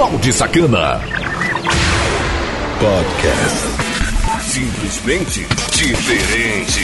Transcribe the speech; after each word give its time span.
Balde 0.00 0.32
Sacana. 0.32 0.98
Podcast. 2.80 3.66
Simplesmente 4.40 5.46
diferente. 5.74 6.80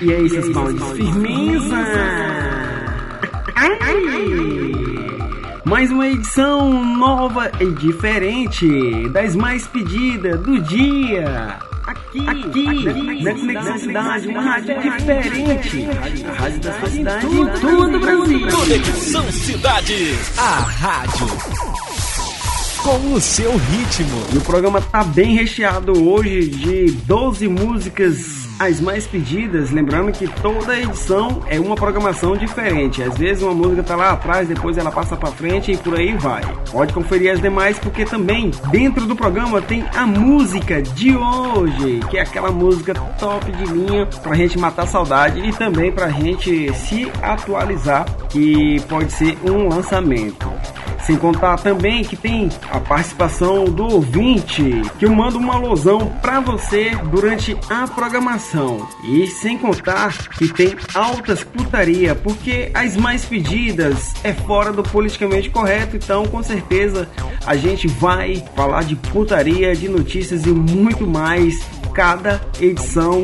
E 0.00 0.12
aí, 0.12 0.28
seus 0.30 0.48
baldes 0.54 0.92
firmeza? 0.92 1.76
Mais 5.64 5.90
uma 5.90 6.06
edição 6.06 6.84
nova 6.96 7.50
e 7.58 7.72
diferente 7.72 9.08
das 9.08 9.34
mais 9.34 9.66
pedidas 9.66 10.40
do 10.42 10.60
dia. 10.60 11.71
Aqui, 11.92 12.26
aqui, 12.68 13.22
na 13.22 13.34
Conexão 13.34 13.78
Cidade, 13.78 14.28
uma 14.28 14.40
rádio 14.40 14.80
diferente. 14.80 15.86
A 16.26 16.32
rádio 16.32 16.60
da 16.60 16.72
sua 16.72 16.88
cidade 16.88 17.26
em 17.26 17.46
todo 17.60 17.96
o 17.96 18.00
Brasil. 18.00 18.48
Conexão 18.48 19.32
Cidade, 19.32 20.14
a 20.38 20.60
rádio. 20.60 21.26
Com 22.82 23.12
o 23.12 23.20
seu 23.20 23.54
ritmo. 23.56 24.22
E 24.32 24.38
o 24.38 24.40
programa 24.40 24.80
tá 24.80 25.04
bem 25.04 25.34
recheado 25.34 25.92
hoje 26.08 26.48
de 26.48 26.92
12 27.06 27.46
músicas 27.48 28.41
as 28.62 28.80
mais 28.80 29.06
pedidas, 29.06 29.70
lembrando 29.70 30.12
que 30.12 30.28
toda 30.40 30.78
edição 30.78 31.42
é 31.48 31.58
uma 31.58 31.74
programação 31.74 32.36
diferente. 32.36 33.02
Às 33.02 33.18
vezes 33.18 33.42
uma 33.42 33.54
música 33.54 33.82
tá 33.82 33.96
lá 33.96 34.12
atrás, 34.12 34.46
depois 34.46 34.78
ela 34.78 34.90
passa 34.90 35.16
para 35.16 35.32
frente 35.32 35.72
e 35.72 35.76
por 35.76 35.98
aí 35.98 36.16
vai. 36.16 36.42
Pode 36.70 36.92
conferir 36.92 37.32
as 37.32 37.40
demais 37.40 37.78
porque 37.78 38.04
também 38.04 38.52
dentro 38.70 39.04
do 39.04 39.16
programa 39.16 39.60
tem 39.60 39.84
a 39.94 40.06
música 40.06 40.80
de 40.80 41.16
hoje, 41.16 42.00
que 42.08 42.18
é 42.18 42.22
aquela 42.22 42.52
música 42.52 42.94
top 43.18 43.50
de 43.50 43.64
linha 43.64 44.06
pra 44.22 44.34
gente 44.34 44.58
matar 44.58 44.86
saudade 44.86 45.40
e 45.40 45.52
também 45.52 45.90
pra 45.90 46.08
gente 46.08 46.72
se 46.74 47.10
atualizar, 47.20 48.04
que 48.28 48.80
pode 48.88 49.12
ser 49.12 49.36
um 49.44 49.68
lançamento. 49.68 50.50
Sem 51.04 51.16
contar 51.16 51.56
também 51.58 52.04
que 52.04 52.16
tem 52.16 52.48
a 52.70 52.78
participação 52.78 53.64
do 53.64 53.84
ouvinte, 53.84 54.82
que 54.98 55.04
eu 55.04 55.14
mando 55.14 55.38
uma 55.38 55.54
alusão 55.54 56.06
para 56.22 56.40
você 56.40 56.90
durante 57.10 57.56
a 57.68 57.88
programação. 57.88 58.88
E 59.04 59.26
sem 59.26 59.58
contar 59.58 60.28
que 60.28 60.48
tem 60.52 60.76
altas 60.94 61.42
putaria, 61.42 62.14
porque 62.14 62.70
as 62.72 62.96
mais 62.96 63.24
pedidas 63.24 64.14
é 64.22 64.32
fora 64.32 64.72
do 64.72 64.82
politicamente 64.82 65.50
correto, 65.50 65.96
então 65.96 66.24
com 66.26 66.42
certeza 66.42 67.08
a 67.44 67.56
gente 67.56 67.88
vai 67.88 68.42
falar 68.54 68.84
de 68.84 68.94
putaria, 68.94 69.74
de 69.74 69.88
notícias 69.88 70.46
e 70.46 70.50
muito 70.50 71.06
mais 71.06 71.60
cada 71.92 72.40
edição 72.60 73.22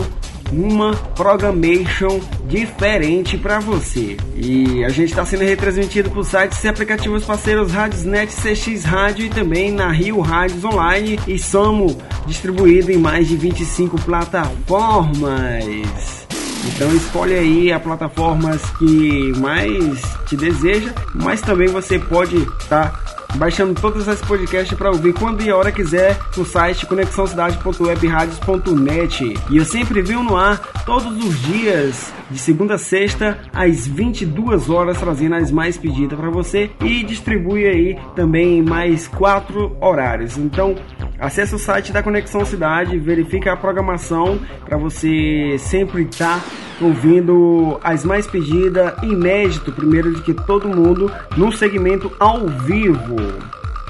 uma 0.52 0.94
programation 1.14 2.20
diferente 2.46 3.36
para 3.36 3.60
você. 3.60 4.16
E 4.34 4.84
a 4.84 4.88
gente 4.88 5.10
está 5.10 5.24
sendo 5.24 5.44
retransmitido 5.44 6.10
por 6.10 6.24
sites 6.24 6.62
e 6.64 6.68
aplicativos 6.68 7.24
parceiros 7.24 7.72
Radiosnet, 7.72 8.34
CX 8.34 8.84
Rádio 8.84 9.26
e 9.26 9.30
também 9.30 9.70
na 9.70 9.90
Rio 9.90 10.20
Rádios 10.20 10.64
Online 10.64 11.18
e 11.26 11.38
somos 11.38 11.96
distribuídos 12.26 12.90
em 12.90 12.98
mais 12.98 13.28
de 13.28 13.36
25 13.36 14.00
plataformas. 14.02 16.26
Então 16.66 16.94
escolhe 16.94 17.34
aí 17.34 17.72
a 17.72 17.80
plataformas 17.80 18.60
que 18.78 19.32
mais 19.38 20.02
te 20.26 20.36
deseja, 20.36 20.92
mas 21.14 21.40
também 21.40 21.68
você 21.68 21.98
pode 21.98 22.36
estar 22.36 22.90
tá 22.90 23.07
baixando 23.36 23.80
todas 23.80 24.06
as 24.08 24.20
podcasts 24.20 24.76
para 24.76 24.90
ouvir 24.90 25.14
quando 25.14 25.42
e 25.42 25.50
a 25.50 25.56
hora 25.56 25.72
quiser 25.72 26.18
no 26.36 26.44
site 26.44 26.84
conexãocidade.webradios.net. 26.86 29.34
E 29.50 29.56
eu 29.56 29.64
sempre 29.64 30.02
venho 30.02 30.22
no 30.22 30.36
ar 30.36 30.58
todos 30.84 31.06
os 31.06 31.42
dias, 31.42 32.12
de 32.30 32.38
segunda 32.38 32.74
a 32.74 32.78
sexta, 32.78 33.38
às 33.52 33.86
22 33.86 34.68
horas, 34.70 34.98
trazendo 34.98 35.36
as 35.36 35.50
mais 35.50 35.76
pedidas 35.76 36.18
para 36.18 36.30
você 36.30 36.70
e 36.82 37.02
distribui 37.02 37.66
aí 37.66 37.98
também 38.14 38.62
mais 38.62 39.08
quatro 39.08 39.76
horários. 39.80 40.36
Então, 40.36 40.76
acesse 41.18 41.54
o 41.54 41.58
site 41.58 41.92
da 41.92 42.02
Conexão 42.02 42.44
Cidade, 42.44 42.98
verifique 42.98 43.48
a 43.48 43.56
programação 43.56 44.38
para 44.64 44.78
você 44.78 45.56
sempre 45.58 46.02
estar 46.02 46.40
tá 46.40 46.44
ouvindo 46.80 47.78
as 47.82 48.04
mais 48.04 48.26
pedidas, 48.26 48.94
inédito, 49.02 49.72
primeiro 49.72 50.14
de 50.14 50.22
que 50.22 50.32
todo 50.32 50.68
mundo, 50.68 51.10
no 51.36 51.50
segmento 51.50 52.12
ao 52.18 52.46
vivo. 52.46 53.16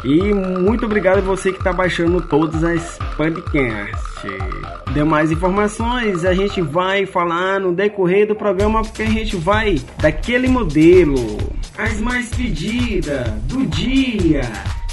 E 0.05 0.33
muito 0.33 0.87
obrigado 0.87 1.19
a 1.19 1.21
você 1.21 1.50
que 1.50 1.59
está 1.59 1.72
baixando 1.72 2.21
todas 2.21 2.62
as 2.62 2.99
podcasts. 3.16 4.09
Demais 4.95 5.31
informações 5.31 6.25
a 6.25 6.33
gente 6.33 6.62
vai 6.62 7.05
falar 7.05 7.60
no 7.60 7.75
decorrer 7.75 8.27
do 8.27 8.34
programa 8.34 8.83
porque 8.83 9.03
a 9.03 9.10
gente 9.10 9.37
vai 9.37 9.81
daquele 10.00 10.49
modelo. 10.49 11.16
As 11.77 12.00
mais 12.00 12.28
pedidas 12.31 13.28
do 13.43 13.66
dia 13.66 14.43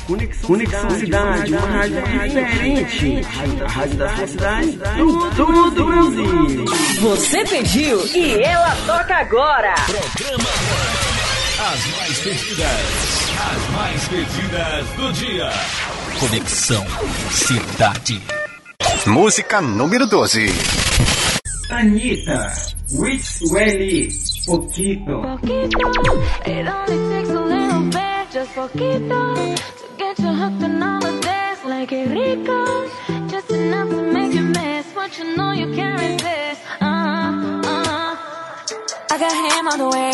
Conexão, 0.08 0.48
Conexão 0.48 0.90
Cidade, 0.92 1.52
uma 1.52 1.68
rádio 1.68 2.02
diferente. 2.04 3.22
A 3.64 3.68
rádio 3.68 3.98
da 3.98 4.16
sua 4.16 4.28
cidade, 4.28 4.68
em 4.68 5.36
todo 5.36 5.82
o 5.82 5.86
Brasil. 5.86 6.66
Você 7.02 7.44
pediu 7.46 8.06
e 8.14 8.44
ela 8.44 8.76
toca 8.86 9.16
agora. 9.16 9.74
Programa 9.86 10.50
As 11.60 11.98
mais 11.98 12.20
pedidas. 12.20 13.32
As 13.40 13.72
mais 13.72 14.08
pedidas 14.08 14.88
do 14.96 15.14
dia. 15.14 15.50
Conexão 16.20 16.86
Cidade. 17.32 18.22
Música 19.08 19.62
número 19.62 20.06
12. 20.06 20.48
Anitta, 21.72 22.54
Rich 23.02 23.44
Welly, 23.52 24.10
Poquito. 24.46 25.22
Poquito, 25.22 25.80
it 26.46 26.68
only 26.68 27.10
takes 27.10 27.30
a 27.32 27.42
little 27.42 27.75
just 28.36 28.52
poquito. 28.52 29.56
To 29.80 29.88
get 29.98 30.20
you 30.20 30.28
hooked 30.28 30.62
on 30.62 30.84
all 30.84 31.06
of 31.06 31.22
this 31.22 31.64
like 31.64 31.94
a 31.94 32.04
rico. 32.06 32.62
Just 33.30 33.50
enough 33.50 33.90
to 33.90 34.02
make 34.12 34.34
you 34.34 34.42
miss 34.42 34.86
what 34.94 35.18
you 35.18 35.38
know 35.38 35.52
you 35.54 35.68
can't 35.74 35.98
resist. 36.02 36.62
Uh, 36.82 37.62
uh. 37.64 38.18
I 39.14 39.16
got 39.24 39.36
him 39.46 39.66
on 39.72 39.78
the 39.84 39.90
way, 39.96 40.12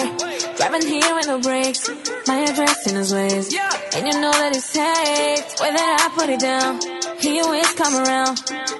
driving 0.56 0.86
here 0.88 1.16
with 1.16 1.28
no 1.34 1.40
brakes. 1.40 1.90
My 2.28 2.38
address 2.50 2.86
in 2.86 2.96
his 2.96 3.12
ways, 3.12 3.56
and 3.96 4.06
you 4.06 4.14
know 4.22 4.34
that 4.42 4.52
it's 4.56 4.72
hate. 4.72 5.48
Way 5.60 5.72
that 5.74 6.06
I 6.06 6.08
put 6.14 6.30
it 6.30 6.42
down, 6.42 6.80
he 7.20 7.42
always 7.42 7.74
come 7.74 7.96
around. 8.04 8.38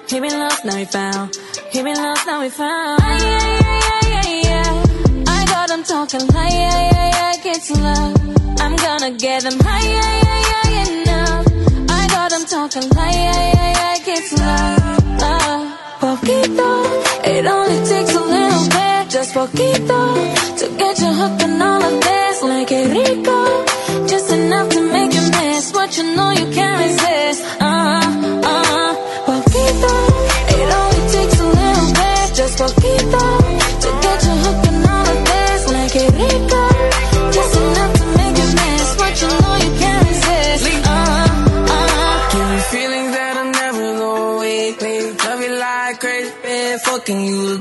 He 0.08 0.20
been 0.20 0.38
lost, 0.38 0.64
now 0.64 0.76
he 0.76 0.84
found. 0.84 1.36
He 1.72 1.82
been 1.82 1.96
lost, 1.96 2.26
now 2.26 2.42
he 2.42 2.48
found. 2.48 3.02
Ay, 3.02 3.18
ay, 3.18 3.60
ay, 3.74 4.08
ay, 4.22 4.42
ay, 4.54 5.24
I 5.26 5.44
got 5.46 5.68
him 5.68 5.82
talking 5.82 6.28
like, 6.28 6.52
yeah, 6.52 6.90
yeah, 6.92 7.10
yeah, 7.18 7.42
get 7.42 7.60
to 7.62 7.74
love. 7.82 8.41
I'm 8.64 8.76
gonna 8.76 9.10
get 9.18 9.42
them 9.42 9.58
high, 9.60 9.88
yeah, 9.96 10.14
yeah, 10.26 10.42
yeah, 10.52 11.02
enough. 11.02 11.46
I 11.90 12.06
got 12.14 12.30
them 12.30 12.44
talking 12.46 12.88
like, 12.90 13.14
yeah, 13.14 13.72
yeah, 13.78 13.98
get 14.06 14.22
to 14.30 14.36
love. 14.36 14.82
Uh, 15.30 15.76
poquito, 16.00 16.70
it 17.24 17.44
only 17.46 17.78
takes 17.90 18.14
a 18.14 18.24
little 18.34 18.66
bit, 18.76 19.10
just 19.10 19.34
poquito, 19.34 20.00
to 20.60 20.66
get 20.78 20.98
you 21.00 21.12
hooked 21.20 21.42
on 21.42 21.60
all 21.60 21.82
of 21.82 22.00
this. 22.00 22.42
Like 22.42 22.70
a 22.72 22.82
rico, 22.94 24.06
just 24.06 24.32
enough 24.32 24.68
to 24.70 24.80
make 24.92 25.12
you 25.12 25.24
miss 25.30 25.72
what 25.72 25.96
you 25.98 26.14
know 26.16 26.30
you 26.30 26.46
can't 26.54 26.78
resist. 26.84 27.01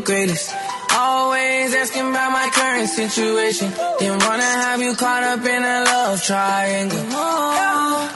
Greatest. 0.02 0.54
Always 0.94 1.74
asking 1.74 2.10
about 2.10 2.32
my 2.32 2.50
current 2.54 2.90
situation. 2.90 3.72
Didn't 4.00 4.24
wanna 4.26 4.44
have 4.44 4.82
you 4.82 4.94
caught 4.96 5.24
up 5.24 5.46
in 5.46 5.64
a 5.64 5.84
love 5.84 6.22
triangle. 6.24 7.00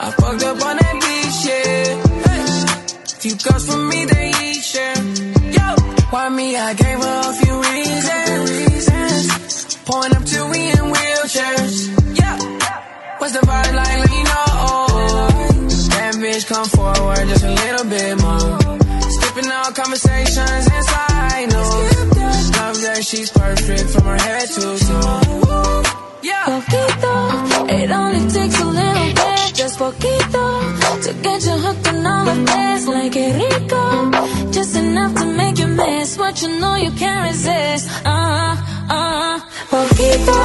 I 0.04 0.10
fucked 0.18 0.42
up 0.42 0.60
on 0.68 0.76
that 0.76 0.94
beach, 1.04 1.46
yeah. 1.48 2.02
Few 3.22 3.34
girls 3.36 3.64
from 3.66 3.88
me, 3.88 4.04
they 4.04 4.28
eat 4.44 4.62
share. 4.62 4.96
Yo, 5.56 5.74
why 6.10 6.28
me? 6.28 6.56
I 6.56 6.74
gave 6.74 6.98
her 6.98 7.20
a 7.30 7.32
few 7.40 7.60
reasons. 7.62 9.76
Point 9.84 10.14
up 10.16 10.24
to 10.24 10.48
me 10.48 10.70
in 10.70 10.84
wheelchairs. 10.94 11.74
Yeah, 12.20 12.36
what's 13.18 13.32
the 13.32 13.40
vibe 13.40 13.74
like? 13.74 13.98
Let 13.98 14.10
me 14.10 14.22
know. 14.24 14.34
That 15.96 16.14
bitch 16.22 16.46
come 16.46 16.66
forward 16.66 17.26
just 17.28 17.44
a 17.44 17.50
little 17.50 17.84
bit 17.88 18.20
more. 18.20 18.58
Skipping 19.10 19.50
all 19.50 19.72
conversations 19.72 20.66
she's 23.06 23.30
perfect 23.30 23.88
from 23.90 24.04
her 24.04 24.18
head 24.18 24.48
to 24.48 24.62
her 24.66 24.78
toe. 24.78 25.82
Yeah. 26.22 26.44
poquito, 26.50 27.14
it 27.78 27.90
only 27.90 28.22
takes 28.36 28.60
a 28.60 28.64
little 28.64 29.10
bit, 29.20 29.54
just 29.54 29.78
poquito, 29.78 30.44
to 31.04 31.12
get 31.22 31.44
you 31.46 31.56
hooked 31.64 31.86
on 31.88 32.06
all 32.06 32.28
of 32.28 32.46
this. 32.46 32.88
Like 32.88 33.16
a 33.16 33.26
rico, 33.38 33.82
just 34.50 34.76
enough 34.76 35.14
to 35.20 35.26
make 35.26 35.58
you 35.58 35.68
miss 35.68 36.18
what 36.18 36.26
what 36.26 36.42
you 36.42 36.60
know 36.60 36.74
you 36.74 36.90
can't 36.92 37.22
resist. 37.30 37.88
Uh, 38.04 38.56
uh, 38.90 39.38
poquito, 39.70 40.40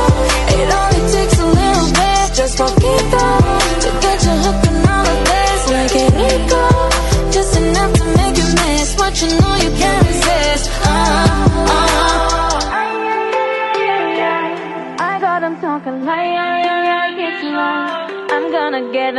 it 0.58 0.68
only 0.80 1.02
takes 1.16 1.38
a 1.40 1.48
little 1.60 1.90
bit, 2.00 2.26
just 2.40 2.58
poquito, 2.60 3.26
to 3.84 3.90
get 4.06 4.18
you 4.26 4.36
hooked 4.46 4.68
on 4.70 4.90
all 4.94 5.08
of 5.14 5.20
this. 5.32 5.62
Like 5.76 5.96
it 6.04 6.12
rico, 6.22 6.64
just 7.32 7.58
enough 7.58 7.94
to 8.00 8.06
make 8.20 8.38
you 8.38 8.50
miss 8.62 8.96
what 9.00 9.14
you 9.22 9.30
know 9.40 9.56
you 9.66 9.72
can't 9.82 10.02
resist. 10.06 10.11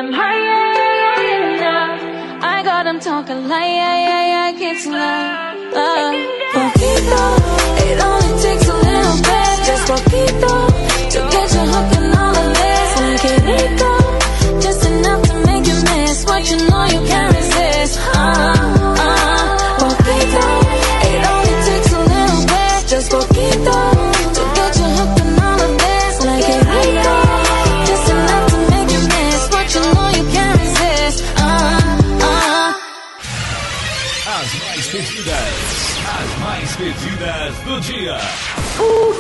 Them 0.02 0.12
high, 0.12 0.38
yeah, 0.38 0.74
yeah, 0.74 1.20
yeah, 1.28 1.62
yeah. 1.62 2.54
I 2.54 2.62
got 2.62 2.84
them 2.84 2.98
talking 2.98 3.46
like, 3.48 3.70
yeah, 3.80 3.96
yeah, 4.08 4.32
yeah, 4.32 4.58
low. 4.86 4.98
Uh, 4.98 6.12
poquito, 6.54 7.24
it 7.86 7.98
only 8.02 8.32
takes 8.42 8.66
a 8.68 8.76
little 8.86 9.16
bit, 9.28 9.54
just 9.68 9.84
poquito, 9.90 10.71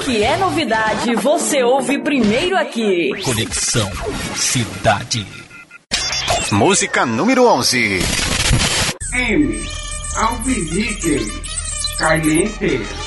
que 0.04 0.22
é 0.22 0.36
novidade, 0.36 1.14
você 1.16 1.62
ouve 1.62 1.98
primeiro 1.98 2.56
aqui. 2.56 3.10
Conexão 3.22 3.90
Cidade. 4.34 5.26
Música 6.50 7.06
número 7.06 7.46
11. 7.46 8.00
M. 9.14 9.66
Alvisite. 10.16 11.18
Caliente. 11.98 13.01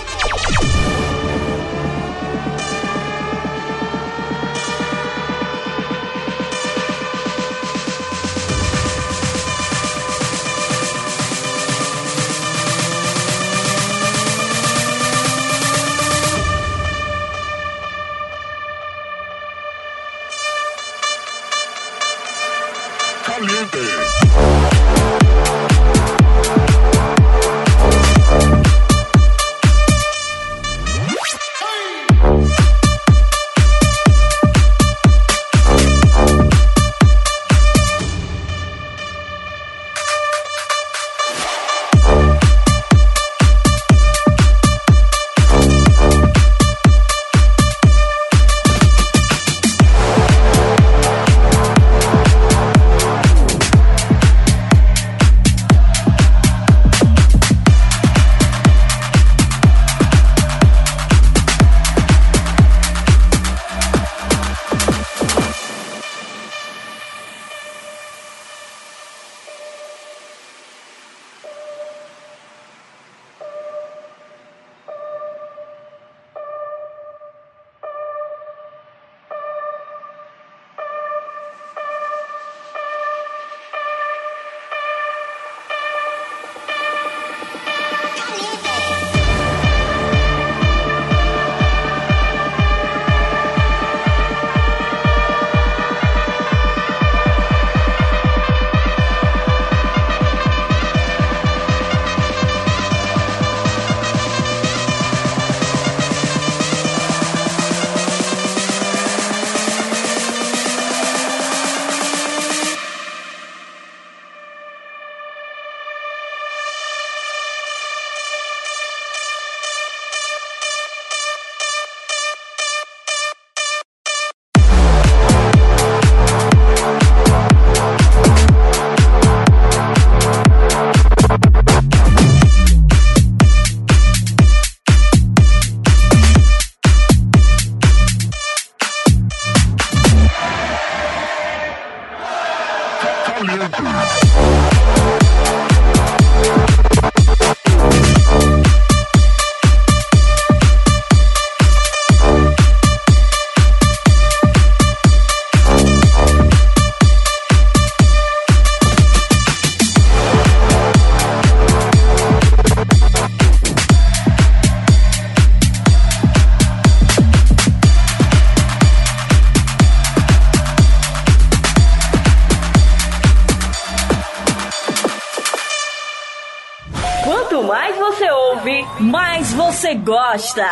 Você 180.37 180.55
gosta. 180.55 180.65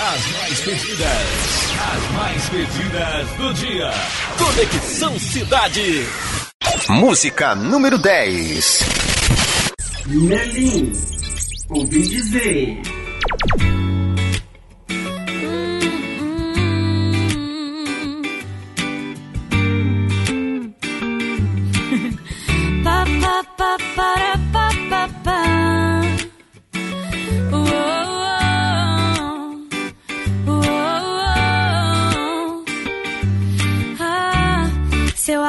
As 0.00 0.32
mais 0.32 0.60
pedidas, 0.60 1.08
as 1.80 2.10
mais 2.12 2.48
pedidas 2.48 3.28
do 3.38 3.54
dia. 3.54 3.90
Conexão 4.38 5.18
Cidade. 5.18 6.06
Música 6.88 7.54
número 7.54 7.96
10. 7.98 8.80
Melim. 10.06 10.92
Ouvi 11.70 12.02
dizer. 12.02 13.03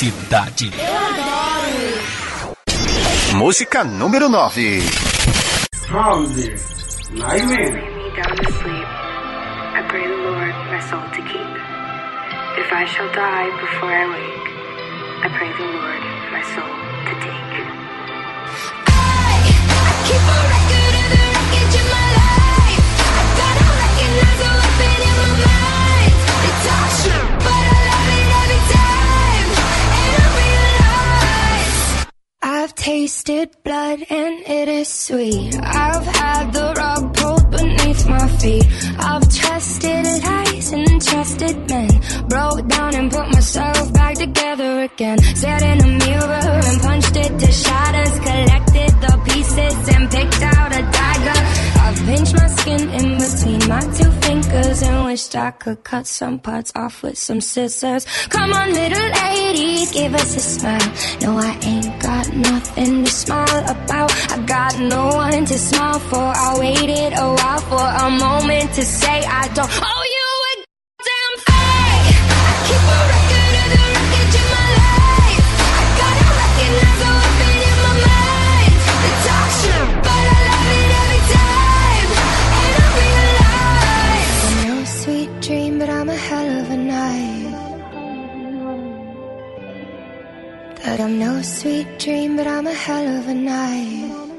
Cidade. 0.00 0.70
Música 3.34 3.84
número 3.84 4.30
9. 4.30 4.80
House, 5.90 7.10
Nightmare. 7.10 7.70
lay 7.70 8.08
me 8.08 8.16
down 8.16 8.34
to 8.34 8.50
sleep, 8.50 8.88
I 9.76 9.84
pray 9.90 10.08
the 10.08 10.16
Lord 10.16 10.54
my 10.72 10.80
soul 10.88 11.02
to 11.02 11.22
keep. 11.30 11.52
If 12.56 12.72
I 12.72 12.86
shall 12.86 13.12
die 13.12 13.50
before 13.60 13.92
I 13.92 14.06
wake, 14.08 14.48
I 15.22 15.28
pray 15.36 15.52
the 15.58 15.70
Lord 15.70 16.09
tasted 32.90 33.48
blood 33.62 34.00
and 34.10 34.34
it 34.58 34.68
is 34.68 34.88
sweet. 34.88 35.54
I've 35.62 36.06
had 36.20 36.52
the 36.52 36.68
rug 36.80 37.02
pulled 37.16 37.48
beneath 37.52 38.02
my 38.08 38.26
feet. 38.40 38.66
I've 38.98 39.26
trusted 39.40 40.06
lies 40.26 40.72
and 40.72 41.00
trusted 41.08 41.56
men. 41.70 41.92
Broke 42.28 42.66
down 42.66 42.92
and 42.98 43.08
put 43.16 43.26
myself 43.36 43.92
back 43.92 44.14
together 44.16 44.72
again. 44.88 45.18
Stared 45.40 45.62
in 45.70 45.78
a 45.88 45.90
mirror 46.04 46.46
and 46.68 46.80
punched 46.86 47.16
it 47.24 47.32
to 47.42 47.50
shatters. 47.62 48.14
Collected 48.28 48.92
the 49.04 49.14
pieces 49.28 49.78
and 49.94 50.10
picked 50.10 50.42
out 50.42 50.70
a 50.80 50.82
dagger. 50.98 51.40
I've 51.84 51.98
pinched 52.08 52.34
my 52.40 52.48
skin 52.58 52.82
in 52.98 53.08
between 53.22 53.60
my 53.72 53.82
two 53.98 54.10
fingers 54.22 54.29
and 54.52 55.04
wished 55.04 55.36
I 55.36 55.50
could 55.52 55.84
cut 55.84 56.06
some 56.06 56.38
parts 56.38 56.72
off 56.74 57.02
with 57.02 57.18
some 57.18 57.40
scissors. 57.40 58.04
Come 58.28 58.52
on, 58.52 58.72
little 58.72 59.08
lady, 59.22 59.86
give 59.92 60.14
us 60.14 60.36
a 60.36 60.40
smile. 60.40 60.92
No, 61.22 61.38
I 61.38 61.58
ain't 61.62 62.02
got 62.02 62.34
nothing 62.34 63.04
to 63.04 63.10
smile 63.10 63.62
about. 63.70 64.10
I 64.32 64.38
got 64.46 64.78
no 64.80 65.06
one 65.08 65.44
to 65.44 65.58
smile 65.58 65.98
for. 65.98 66.16
I 66.18 66.58
waited 66.58 67.12
a 67.16 67.28
while 67.34 67.60
for 67.70 68.06
a 68.06 68.10
moment 68.10 68.72
to 68.74 68.82
say 68.84 69.24
I 69.24 69.48
don't 69.54 69.70
owe 69.70 70.04
you 70.14 70.19
a 70.19 70.19
That 90.90 90.98
I'm 90.98 91.20
no 91.20 91.40
sweet 91.40 92.00
dream, 92.00 92.36
but 92.36 92.48
I'm 92.48 92.66
a 92.66 92.74
hell 92.74 93.06
of 93.18 93.28
a 93.28 93.34
night. 93.34 94.29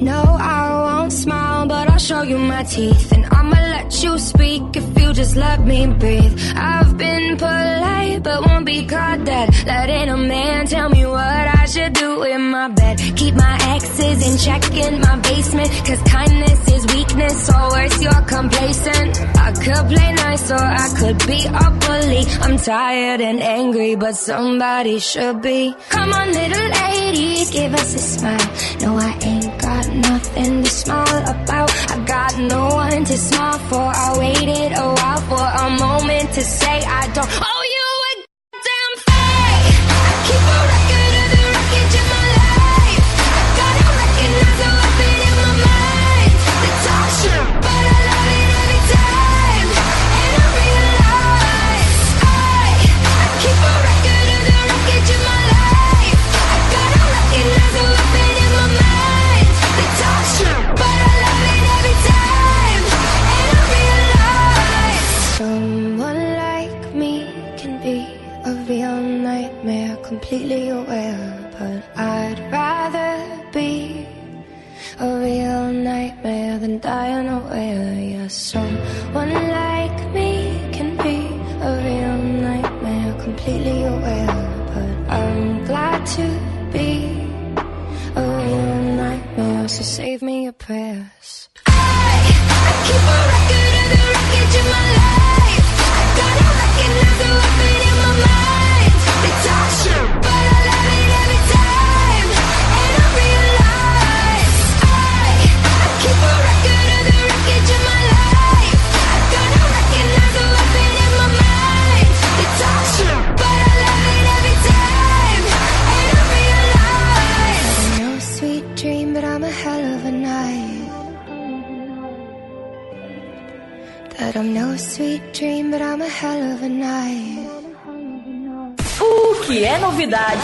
No, 0.00 0.22
I 0.22 0.98
won't 0.98 1.12
smile, 1.12 1.66
but 1.66 1.88
I'll 1.88 1.98
show 1.98 2.22
you 2.22 2.38
my 2.38 2.62
teeth. 2.64 3.12
And 3.12 3.24
I'ma 3.26 3.56
let 3.56 4.02
you 4.02 4.18
speak 4.18 4.62
if 4.74 4.98
you 4.98 5.12
just 5.12 5.36
let 5.36 5.64
me 5.64 5.86
breathe. 5.86 6.38
I've 6.56 6.96
been 6.98 7.36
polite, 7.36 8.22
but 8.22 8.44
won't 8.46 8.66
be 8.66 8.84
caught 8.86 9.24
dead. 9.24 9.54
Letting 9.66 10.08
a 10.08 10.16
man 10.16 10.66
tell 10.66 10.88
me 10.88 11.06
what 11.06 11.46
I 11.60 11.64
should 11.66 11.92
do 11.92 12.22
in 12.24 12.50
my 12.50 12.68
bed. 12.68 12.98
Keep 13.16 13.34
my 13.34 13.56
exes 13.74 14.18
in 14.28 14.38
check 14.38 14.64
in 14.76 15.00
my 15.00 15.16
basement. 15.20 15.70
Cause 15.86 16.02
kindness 16.02 16.68
is 16.68 16.86
weakness, 16.94 17.50
or 17.50 17.68
worse, 17.70 18.02
you're 18.02 18.22
complacent. 18.22 19.20
I 19.38 19.52
could 19.52 19.84
play 19.92 20.12
nice, 20.12 20.50
or 20.50 20.64
I 20.84 20.88
could 20.98 21.18
be 21.26 21.46
a 21.46 21.70
bully. 21.82 22.24
I'm 22.40 22.56
tired 22.58 23.20
and 23.20 23.40
angry, 23.40 23.94
but 23.94 24.16
somebody 24.16 24.98
should 24.98 25.40
be. 25.40 25.74
Come 25.88 26.12
on, 26.12 26.32
little 26.32 26.68
lady, 26.82 27.44
give 27.50 27.74
us 27.74 27.94
a 27.94 27.98
smile. 27.98 28.50
No, 28.80 28.96
I 28.98 29.18
ain't 29.22 29.53
got 29.64 29.88
nothing 29.88 30.62
to 30.62 30.70
smile 30.70 31.22
about. 31.34 31.70
I 31.90 31.96
got 32.04 32.38
no 32.38 32.66
one 32.68 33.04
to 33.04 33.16
smile 33.16 33.58
for. 33.70 33.86
I 34.06 34.08
waited 34.18 34.72
a 34.76 34.88
while 34.98 35.22
for 35.30 35.46
a 35.64 35.68
moment 35.84 36.34
to 36.34 36.42
say 36.42 36.76
I 37.00 37.04
don't. 37.14 37.30
Oh, 37.50 37.63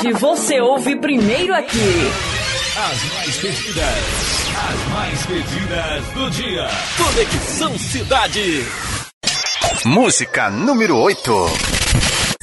tarde 0.00 0.12
você 0.14 0.60
ouve 0.60 0.96
primeiro 0.96 1.54
aqui. 1.54 1.78
As 2.76 3.12
mais 3.12 3.36
pedidas, 3.36 4.46
as 4.56 4.88
mais 4.92 5.26
pedidas 5.26 6.04
do 6.14 6.30
dia. 6.30 6.68
Conexão 6.96 7.78
Cidade. 7.78 8.64
Música 9.84 10.50
número 10.50 10.96
8. 10.96 11.46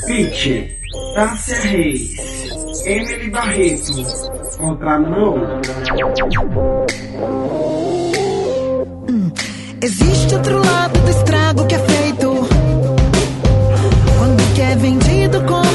Pitch, 0.06 0.72
Tássia 1.16 1.60
Reis, 1.62 2.12
Emily 2.86 3.30
Barreto, 3.32 4.58
Contramão. 4.58 5.62
Hum, 9.10 9.32
existe 9.82 10.36
outro 10.36 10.64
lado 10.64 11.00
do 11.00 11.10
estrago 11.10 11.66
que 11.66 11.76
é 11.76 11.80
feito 11.80 12.34
quando 14.18 14.54
que 14.54 14.62
é 14.62 14.76
vendido 14.76 15.44
com 15.46 15.67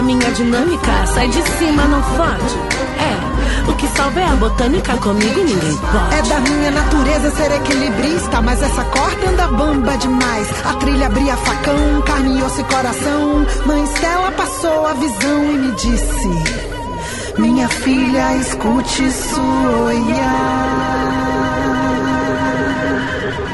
quebra 0.00 0.02
minha 0.02 0.30
dinâmica. 0.32 1.06
Sai 1.06 1.28
de 1.28 1.42
cima, 1.58 1.84
não 1.84 2.02
fode. 2.02 2.58
É, 2.98 3.70
o 3.70 3.74
que 3.76 3.86
salva 3.88 4.20
é 4.20 4.24
a 4.24 4.36
botânica, 4.36 4.96
comigo 4.96 5.40
ninguém 5.40 5.76
pode. 5.76 6.14
É 6.14 6.22
da 6.22 6.40
minha 6.40 6.70
natureza 6.70 7.30
ser 7.30 7.52
equilibrista, 7.52 8.40
mas 8.40 8.62
essa 8.62 8.84
corda 8.84 9.30
anda 9.30 9.46
bamba 9.48 9.96
demais. 9.98 10.48
A 10.64 10.74
trilha 10.74 11.06
abria 11.06 11.36
facão, 11.36 12.02
carne, 12.06 12.42
osso 12.42 12.60
e 12.60 12.64
coração. 12.64 13.46
Mãe 13.66 13.84
Stella 13.86 14.32
passou 14.32 14.86
a 14.86 14.92
visão 14.94 15.44
e 15.44 15.58
me 15.58 15.72
disse: 15.72 16.28
Minha 17.38 17.68
filha, 17.68 18.36
escute 18.36 19.06
isso 19.06 19.40
olhar. 19.86 21.10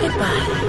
Se 0.01 0.66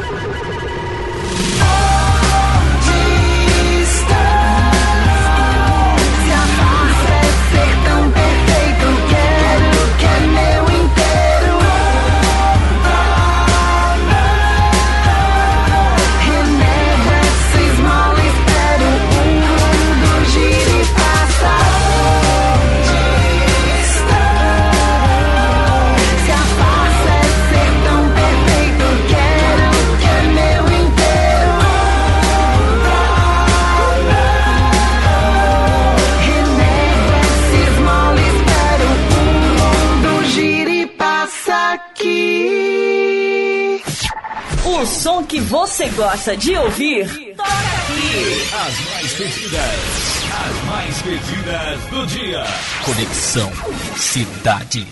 você 45.77 45.89
gosta 45.89 46.35
de 46.35 46.57
ouvir, 46.57 47.35
toca 47.35 47.49
aqui. 47.51 48.41
As 48.51 48.79
mais 48.89 49.13
pedidas, 49.13 50.23
as 50.33 50.65
mais 50.65 51.01
pedidas 51.03 51.79
do 51.91 52.07
dia. 52.07 52.43
Conexão 52.83 53.51
Cidade. 53.95 54.87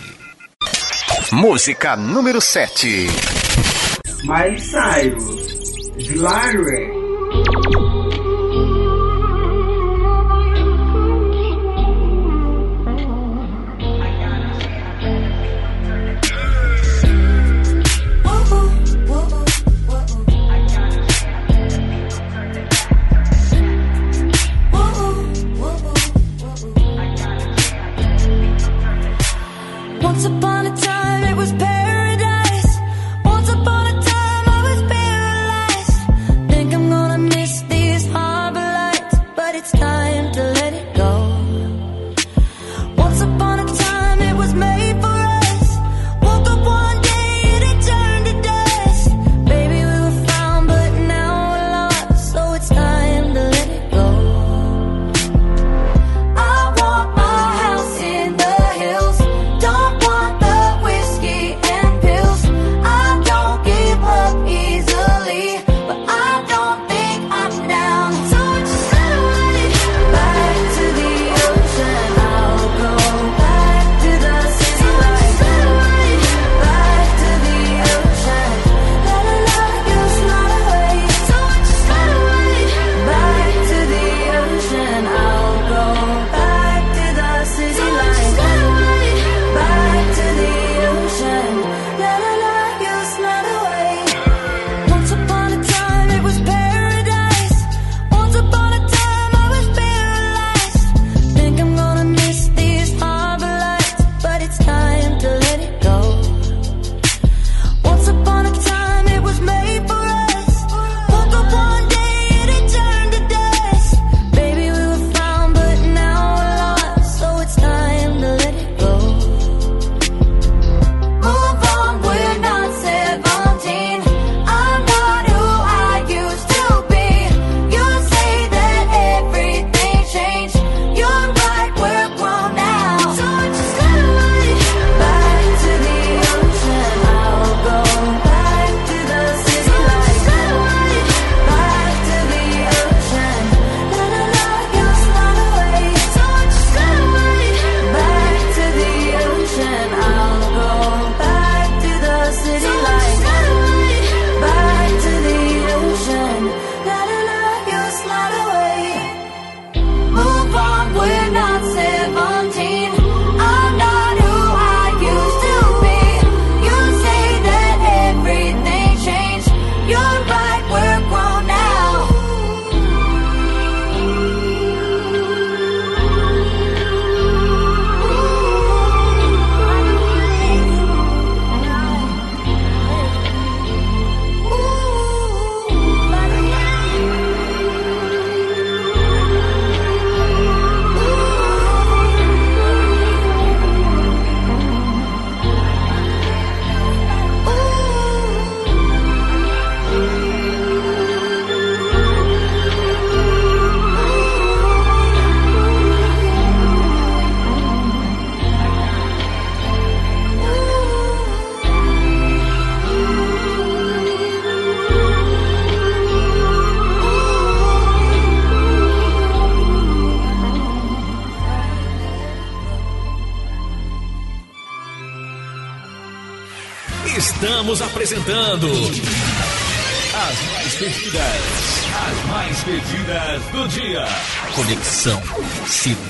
Música 1.32 1.96
número 1.96 2.40
7. 2.40 3.08
Miley 4.22 4.60
Cyrus, 4.60 5.90
Slire. 5.98 6.95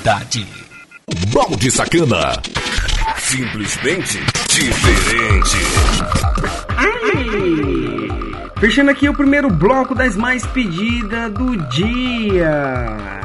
Cidade. 0.06 0.46
Balde 1.32 1.68
Sacana. 1.68 2.40
Simplesmente 3.18 4.20
diferente. 4.48 5.56
Fechando 8.60 8.92
aqui 8.92 9.08
o 9.08 9.14
primeiro 9.14 9.50
bloco 9.50 9.96
das 9.96 10.14
mais 10.14 10.46
pedidas 10.46 11.32
do 11.32 11.56
dia. 11.70 13.15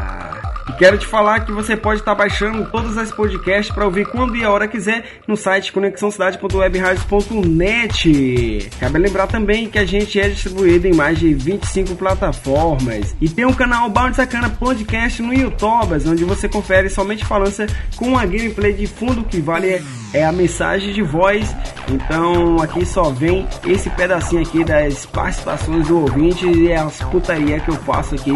Quero 0.81 0.97
te 0.97 1.05
falar 1.05 1.41
que 1.41 1.51
você 1.51 1.77
pode 1.77 1.99
estar 1.99 2.15
baixando 2.15 2.65
todas 2.71 2.97
as 2.97 3.11
podcasts 3.11 3.71
para 3.71 3.85
ouvir 3.85 4.07
quando 4.07 4.35
e 4.35 4.43
a 4.43 4.49
hora 4.49 4.67
quiser 4.67 5.21
no 5.27 5.37
site 5.37 5.71
conexãocidade.webradios.net. 5.71 8.69
Cabe 8.79 8.97
lembrar 8.97 9.27
também 9.27 9.69
que 9.69 9.77
a 9.77 9.85
gente 9.85 10.19
é 10.19 10.27
distribuído 10.27 10.87
em 10.87 10.93
mais 10.95 11.19
de 11.19 11.35
25 11.35 11.95
plataformas 11.95 13.15
e 13.21 13.29
tem 13.29 13.45
um 13.45 13.53
canal 13.53 13.91
Bound 13.91 14.15
Sacana 14.15 14.49
Podcast 14.49 15.21
no 15.21 15.31
YouTube, 15.31 16.01
onde 16.07 16.23
você 16.23 16.49
confere 16.49 16.89
somente 16.89 17.23
falância 17.25 17.67
com 17.95 18.17
a 18.17 18.25
gameplay 18.25 18.73
de 18.73 18.87
fundo 18.87 19.23
que 19.23 19.39
vale 19.39 19.83
é 20.15 20.25
a 20.25 20.31
mensagem 20.31 20.93
de 20.93 21.03
voz. 21.03 21.55
Então 21.91 22.59
aqui 22.59 22.83
só 22.87 23.11
vem 23.11 23.47
esse 23.67 23.87
pedacinho 23.91 24.41
aqui 24.41 24.63
das 24.63 25.05
participações 25.05 25.87
do 25.87 25.99
ouvinte 25.99 26.47
e 26.47 26.73
as 26.73 26.97
putaria 27.01 27.59
que 27.59 27.69
eu 27.69 27.75
faço 27.75 28.15
aqui 28.15 28.31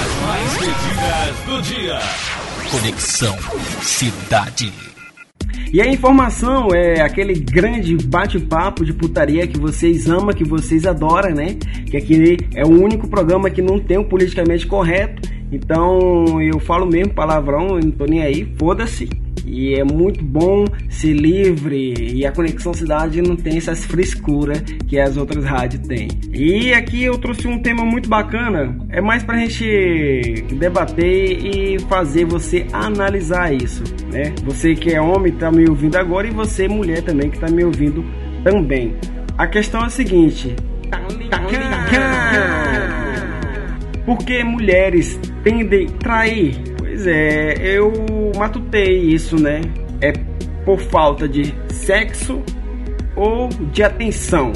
as 0.01 0.27
mais 0.27 0.53
pedidas 0.57 1.45
do 1.45 1.61
dia. 1.61 1.99
Conexão 2.71 3.37
Cidade. 3.83 4.90
E 5.73 5.81
a 5.81 5.87
informação 5.87 6.67
é 6.73 7.01
aquele 7.01 7.33
grande 7.33 7.95
bate-papo 7.95 8.83
de 8.83 8.93
putaria 8.93 9.47
que 9.47 9.59
vocês 9.59 10.07
amam, 10.07 10.33
que 10.33 10.43
vocês 10.43 10.85
adoram, 10.85 11.33
né? 11.33 11.55
Que 11.89 11.97
aqui 11.97 12.37
é 12.55 12.65
o 12.65 12.69
único 12.69 13.07
programa 13.07 13.49
que 13.49 13.61
não 13.61 13.79
tem 13.79 13.97
o 13.97 14.03
politicamente 14.03 14.67
correto. 14.67 15.29
Então 15.51 16.41
eu 16.41 16.59
falo 16.59 16.85
mesmo 16.85 17.13
palavrão, 17.13 17.79
não 17.79 17.91
tô 17.91 18.05
nem 18.05 18.21
aí, 18.21 18.53
foda-se. 18.57 19.09
E 19.45 19.75
é 19.75 19.83
muito 19.83 20.23
bom 20.23 20.65
ser 20.89 21.13
livre 21.13 21.93
e 22.13 22.25
a 22.25 22.31
Conexão 22.31 22.73
Cidade 22.73 23.21
não 23.21 23.35
tem 23.35 23.57
essas 23.57 23.85
frescuras 23.85 24.61
que 24.87 24.99
as 24.99 25.17
outras 25.17 25.43
rádios 25.43 25.87
têm. 25.87 26.07
E 26.33 26.73
aqui 26.73 27.03
eu 27.03 27.17
trouxe 27.17 27.47
um 27.47 27.59
tema 27.61 27.83
muito 27.83 28.09
bacana, 28.09 28.77
é 28.89 29.01
mais 29.01 29.23
pra 29.23 29.37
gente 29.37 30.45
debater 30.53 31.45
e 31.45 31.79
fazer 31.89 32.25
você 32.25 32.65
analisar 32.71 33.53
isso, 33.53 33.83
né? 34.11 34.33
Você 34.43 34.75
que 34.75 34.93
é 34.93 35.01
homem 35.01 35.31
tá 35.33 35.51
me 35.51 35.67
ouvindo 35.69 35.97
agora 35.97 36.27
e 36.27 36.31
você 36.31 36.67
mulher 36.67 37.01
também 37.01 37.29
que 37.29 37.39
tá 37.39 37.49
me 37.49 37.63
ouvindo 37.63 38.03
também. 38.43 38.95
A 39.37 39.47
questão 39.47 39.81
é 39.81 39.85
a 39.85 39.89
seguinte, 39.89 40.55
tá 40.89 40.99
porque 44.05 44.43
mulheres 44.43 45.19
tendem 45.43 45.87
a 45.87 45.91
trair? 45.91 46.55
Pois 46.77 47.07
é, 47.07 47.53
eu 47.61 47.91
matutei 48.41 48.97
isso, 49.01 49.39
né? 49.39 49.61
É 50.01 50.11
por 50.65 50.79
falta 50.79 51.29
de 51.29 51.53
sexo 51.71 52.41
ou 53.15 53.49
de 53.71 53.83
atenção? 53.83 54.51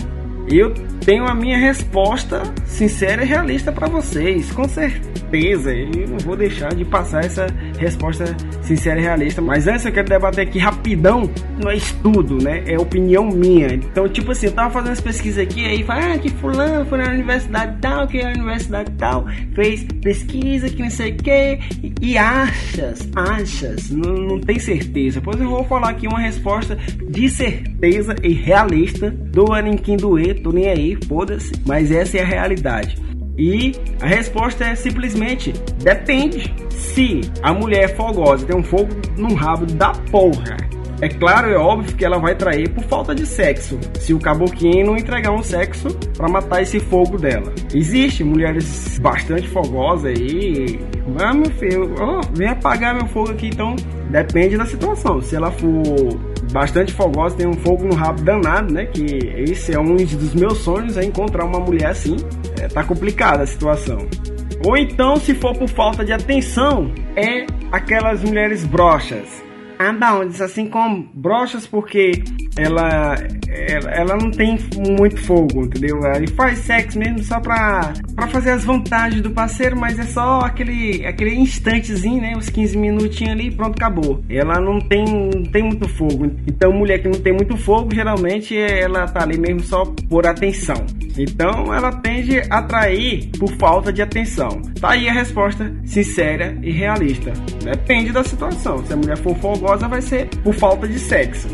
Eu 0.51 0.73
tenho 1.05 1.27
a 1.27 1.35
minha 1.35 1.57
resposta 1.57 2.41
sincera 2.65 3.23
e 3.23 3.27
realista 3.27 3.71
para 3.71 3.87
vocês, 3.87 4.51
com 4.51 4.67
certeza. 4.67 5.71
Eu 5.71 6.07
não 6.07 6.17
vou 6.17 6.35
deixar 6.35 6.73
de 6.73 6.83
passar 6.83 7.23
essa 7.23 7.45
resposta 7.77 8.35
sincera 8.61 8.99
e 8.99 9.03
realista. 9.03 9.41
Mas 9.41 9.67
antes 9.67 9.85
eu 9.85 9.91
quero 9.91 10.09
debater 10.09 10.47
aqui 10.47 10.57
rapidão, 10.57 11.29
não 11.61 11.69
é 11.69 11.77
estudo, 11.77 12.43
né? 12.43 12.63
É 12.65 12.79
opinião 12.79 13.29
minha. 13.29 13.67
Então, 13.67 14.09
tipo 14.09 14.31
assim, 14.31 14.47
eu 14.47 14.51
tava 14.51 14.71
fazendo 14.71 14.93
as 14.93 15.01
pesquisas 15.01 15.43
aqui, 15.43 15.65
aí 15.65 15.83
fala, 15.83 16.13
ah, 16.13 16.17
que 16.17 16.29
fulano 16.29 16.85
foi 16.85 16.97
na 16.97 17.11
universidade 17.11 17.77
tal, 17.81 18.07
que 18.07 18.21
a 18.21 18.29
universidade 18.29 18.91
tal 18.97 19.25
fez 19.53 19.83
pesquisa, 20.01 20.69
que 20.69 20.81
não 20.81 20.89
sei 20.89 21.11
o 21.11 21.15
que, 21.15 21.59
e 22.01 22.17
achas, 22.17 23.07
achas, 23.15 23.91
não, 23.91 24.13
não 24.13 24.39
tem 24.39 24.57
certeza. 24.57 25.21
Pois 25.21 25.39
eu 25.39 25.47
vou 25.47 25.63
falar 25.65 25.89
aqui 25.89 26.07
uma 26.07 26.19
resposta 26.19 26.75
de 27.07 27.29
certeza 27.29 28.15
e 28.23 28.33
realista 28.33 29.11
do 29.11 29.53
Aninquim 29.53 29.97
do 29.97 30.17
E, 30.17 30.33
tô 30.33 30.51
nem 30.51 30.69
aí, 30.69 30.94
foda-se, 31.07 31.51
mas 31.65 31.91
essa 31.91 32.17
é 32.17 32.21
a 32.21 32.25
realidade. 32.25 32.97
E 33.37 33.73
a 34.01 34.07
resposta 34.07 34.63
é 34.63 34.75
simplesmente 34.75 35.51
depende. 35.83 36.53
Se 36.69 37.21
a 37.41 37.53
mulher 37.53 37.85
é 37.85 37.87
fogosa, 37.89 38.45
tem 38.45 38.55
um 38.55 38.63
fogo 38.63 38.89
no 39.17 39.33
rabo 39.33 39.65
da 39.65 39.91
porra. 40.11 40.57
É 41.01 41.09
claro, 41.09 41.49
é 41.49 41.57
óbvio 41.57 41.93
que 41.95 42.05
ela 42.05 42.17
vai 42.17 42.35
trair 42.35 42.69
por 42.69 42.83
falta 42.85 43.13
de 43.13 43.25
sexo. 43.25 43.77
Se 43.99 44.13
o 44.13 44.19
caboclinho 44.19 44.85
não 44.85 44.95
entregar 44.95 45.31
um 45.31 45.43
sexo 45.43 45.89
para 46.15 46.29
matar 46.29 46.61
esse 46.61 46.79
fogo 46.79 47.17
dela. 47.17 47.53
Existe 47.73 48.23
mulheres 48.23 48.97
bastante 48.99 49.47
fogosas 49.49 50.05
aí. 50.05 50.79
Ah, 51.19 51.33
meu 51.33 51.51
filho, 51.51 51.93
oh, 51.99 52.21
vem 52.33 52.47
apagar 52.47 52.95
meu 52.95 53.07
fogo 53.07 53.31
aqui. 53.31 53.47
Então, 53.47 53.75
depende 54.09 54.57
da 54.57 54.65
situação. 54.65 55.21
Se 55.21 55.35
ela 55.35 55.51
for 55.51 56.34
bastante 56.51 56.93
fogosa, 56.93 57.35
tem 57.35 57.47
um 57.47 57.53
fogo 57.53 57.85
no 57.85 57.95
rabo 57.95 58.21
danado, 58.21 58.73
né? 58.73 58.85
Que 58.85 59.03
esse 59.37 59.73
é 59.73 59.79
um 59.79 59.95
dos 59.95 60.33
meus 60.33 60.59
sonhos, 60.59 60.97
é 60.97 61.03
encontrar 61.03 61.45
uma 61.45 61.59
mulher 61.59 61.87
assim. 61.87 62.17
É, 62.59 62.67
tá 62.67 62.83
complicada 62.83 63.43
a 63.43 63.47
situação. 63.47 64.07
Ou 64.65 64.77
então, 64.77 65.17
se 65.17 65.35
for 65.35 65.55
por 65.55 65.69
falta 65.69 66.03
de 66.03 66.11
atenção, 66.11 66.91
é 67.15 67.45
aquelas 67.71 68.23
mulheres 68.23 68.65
brochas. 68.65 69.44
Abounds, 69.79 70.41
assim 70.41 70.67
como 70.67 71.09
brochas, 71.13 71.67
porque 71.67 72.23
ela, 72.57 73.15
ela, 73.49 73.91
ela 73.91 74.17
não 74.17 74.31
tem 74.31 74.57
muito 74.97 75.17
fogo, 75.17 75.65
entendeu? 75.65 75.99
Ele 76.15 76.27
faz 76.27 76.59
sexo 76.59 76.97
mesmo 76.97 77.23
só 77.23 77.39
pra, 77.39 77.93
pra 78.15 78.27
fazer 78.27 78.51
as 78.51 78.63
vantagens 78.63 79.21
do 79.21 79.31
parceiro, 79.31 79.77
mas 79.77 79.99
é 79.99 80.03
só 80.03 80.39
aquele, 80.39 81.05
aquele 81.05 81.35
instantezinho, 81.35 82.21
né? 82.21 82.33
Uns 82.35 82.49
15 82.49 82.77
minutinhos 82.77 83.33
ali 83.33 83.51
pronto, 83.51 83.75
acabou. 83.75 84.23
Ela 84.29 84.59
não 84.59 84.79
tem, 84.79 85.05
não 85.05 85.43
tem 85.43 85.63
muito 85.63 85.87
fogo. 85.89 86.31
Então, 86.47 86.71
mulher 86.71 87.01
que 87.01 87.07
não 87.07 87.19
tem 87.19 87.33
muito 87.33 87.57
fogo, 87.57 87.93
geralmente 87.93 88.57
ela 88.57 89.05
tá 89.05 89.23
ali 89.23 89.37
mesmo 89.37 89.61
só 89.61 89.83
por 90.09 90.25
atenção. 90.25 90.85
Então, 91.17 91.73
ela 91.73 91.91
tende 91.91 92.39
a 92.49 92.59
atrair 92.59 93.29
por 93.39 93.51
falta 93.57 93.91
de 93.91 94.01
atenção. 94.01 94.61
Tá 94.79 94.91
aí 94.91 95.07
a 95.07 95.13
resposta 95.13 95.73
sincera 95.83 96.57
e 96.61 96.71
realista. 96.71 97.31
Depende 97.63 98.11
da 98.11 98.23
situação. 98.23 98.85
Se 98.85 98.93
a 98.93 98.97
mulher 98.97 99.17
for 99.17 99.35
fogosa, 99.37 99.87
vai 99.87 100.01
ser 100.01 100.27
por 100.43 100.53
falta 100.53 100.87
de 100.87 100.99
sexo. 100.99 101.47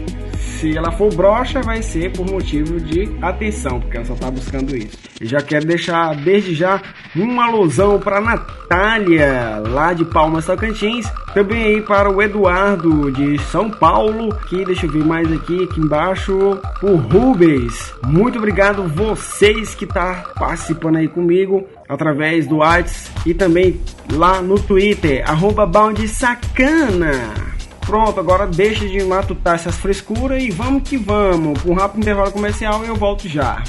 Se 0.61 0.77
ela 0.77 0.91
for 0.91 1.11
broxa, 1.11 1.59
vai 1.59 1.81
ser 1.81 2.11
por 2.11 2.23
motivo 2.23 2.79
de 2.79 3.09
atenção, 3.19 3.79
porque 3.79 3.97
ela 3.97 4.05
só 4.05 4.13
tá 4.13 4.29
buscando 4.29 4.77
isso. 4.77 4.95
E 5.19 5.25
já 5.25 5.41
quero 5.41 5.65
deixar 5.65 6.15
desde 6.15 6.53
já 6.53 6.79
um 7.15 7.41
alusão 7.41 7.99
para 7.99 8.21
Natália, 8.21 9.57
lá 9.57 9.91
de 9.91 10.05
Palmas 10.05 10.45
Tocantins. 10.45 11.11
Também 11.33 11.63
aí 11.63 11.81
para 11.81 12.11
o 12.11 12.21
Eduardo 12.21 13.11
de 13.11 13.39
São 13.45 13.71
Paulo, 13.71 14.35
que 14.49 14.63
deixa 14.63 14.85
eu 14.85 14.91
ver 14.91 15.03
mais 15.03 15.31
aqui, 15.31 15.63
aqui 15.63 15.79
embaixo, 15.79 16.59
o 16.83 16.95
Rubens. 16.95 17.91
Muito 18.05 18.37
obrigado 18.37 18.87
vocês 18.87 19.73
que 19.73 19.87
tá 19.87 20.31
participando 20.37 20.97
aí 20.97 21.07
comigo 21.07 21.67
através 21.89 22.45
do 22.45 22.57
WhatsApp 22.57 23.27
e 23.27 23.33
também 23.33 23.81
lá 24.13 24.43
no 24.43 24.59
Twitter, 24.59 25.27
arroba 25.27 25.67
Sacana. 26.07 27.50
Pronto, 27.81 28.19
agora 28.19 28.47
deixa 28.47 28.87
de 28.87 29.03
matutar 29.03 29.55
essas 29.55 29.75
frescuras 29.77 30.41
e 30.41 30.49
vamos 30.49 30.87
que 30.87 30.97
vamos. 30.97 31.61
Com 31.61 31.71
um 31.71 31.75
rápido 31.75 32.01
intervalo 32.01 32.31
comercial 32.31 32.83
eu 32.85 32.95
volto 32.95 33.27
já. 33.27 33.63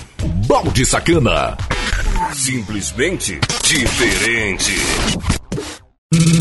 Balde 0.46 0.84
Sacana. 0.84 1.56
Simplesmente 2.32 3.40
diferente. 3.64 4.72